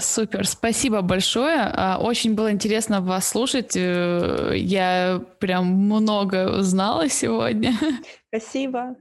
Супер, 0.00 0.46
спасибо 0.46 1.02
большое. 1.02 1.70
А, 1.72 1.98
очень 2.00 2.34
было 2.34 2.50
интересно 2.50 3.00
вас 3.00 3.28
слушать. 3.28 3.76
Э, 3.76 4.52
я 4.56 5.22
прям 5.38 5.66
много 5.66 6.58
узнала 6.58 7.08
сегодня. 7.08 7.74
Спасибо 8.28 8.96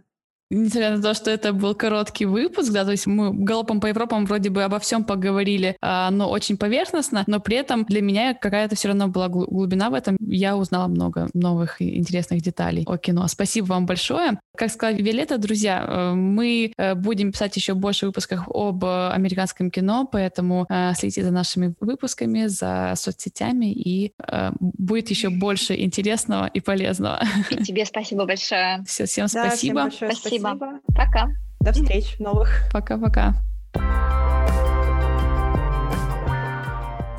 несмотря 0.53 0.95
на 0.95 1.01
то, 1.01 1.13
что 1.13 1.31
это 1.31 1.53
был 1.53 1.75
короткий 1.75 2.25
выпуск, 2.25 2.71
да, 2.71 2.85
то 2.85 2.91
есть 2.91 3.07
мы 3.07 3.33
галопом 3.33 3.79
по 3.79 3.87
Европам 3.87 4.25
вроде 4.25 4.49
бы 4.49 4.63
обо 4.63 4.79
всем 4.79 5.03
поговорили, 5.03 5.75
а, 5.81 6.11
но 6.11 6.29
очень 6.29 6.57
поверхностно, 6.57 7.23
но 7.27 7.39
при 7.39 7.57
этом 7.57 7.85
для 7.85 8.01
меня 8.01 8.33
какая-то 8.33 8.75
все 8.75 8.89
равно 8.89 9.07
была 9.07 9.27
глубина 9.27 9.89
в 9.89 9.93
этом. 9.93 10.17
Я 10.19 10.55
узнала 10.55 10.87
много 10.87 11.29
новых 11.33 11.81
и 11.81 11.97
интересных 11.97 12.41
деталей 12.41 12.83
о 12.85 12.97
кино. 12.97 13.27
Спасибо 13.27 13.65
вам 13.65 13.85
большое. 13.85 14.39
Как 14.55 14.71
сказала 14.71 14.95
Виолетта, 14.95 15.37
друзья, 15.37 15.85
э, 15.87 16.13
мы 16.13 16.73
э, 16.77 16.95
будем 16.95 17.31
писать 17.31 17.55
еще 17.55 17.73
больше 17.73 18.05
выпусков 18.05 18.47
об 18.47 18.85
американском 18.85 19.71
кино, 19.71 20.07
поэтому 20.11 20.65
э, 20.69 20.93
следите 20.95 21.23
за 21.23 21.31
нашими 21.31 21.73
выпусками, 21.79 22.45
за 22.47 22.93
соцсетями, 22.95 23.71
и 23.73 24.13
будет 24.59 25.09
еще 25.09 25.29
больше 25.29 25.75
интересного 25.75 26.47
и 26.47 26.59
полезного. 26.59 27.21
И 27.49 27.63
тебе 27.63 27.85
спасибо 27.85 28.25
большое. 28.25 28.83
Все, 28.85 29.05
всем 29.05 29.27
да, 29.33 29.47
спасибо. 29.47 29.89
Всем 29.89 30.42
спасибо. 30.43 30.79
Спасибо. 30.89 30.93
Пока. 30.95 31.29
До 31.59 31.71
встреч 31.71 32.19
новых. 32.19 32.49
Пока-пока. 32.71 33.35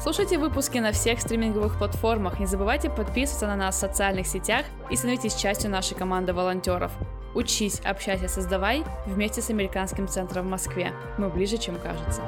Слушайте 0.00 0.36
выпуски 0.36 0.76
на 0.76 0.92
всех 0.92 1.18
стриминговых 1.20 1.78
платформах. 1.78 2.38
Не 2.38 2.44
забывайте 2.44 2.90
подписываться 2.90 3.46
на 3.46 3.56
нас 3.56 3.76
в 3.76 3.78
социальных 3.78 4.26
сетях 4.26 4.66
и 4.90 4.96
становитесь 4.96 5.34
частью 5.34 5.70
нашей 5.70 5.96
команды 5.96 6.34
волонтеров. 6.34 6.92
Учись, 7.34 7.80
общайся, 7.80 8.28
создавай 8.28 8.84
вместе 9.06 9.40
с 9.40 9.48
Американским 9.48 10.06
центром 10.06 10.46
в 10.46 10.50
Москве. 10.50 10.92
Мы 11.16 11.30
ближе, 11.30 11.56
чем 11.56 11.76
кажется. 11.76 12.20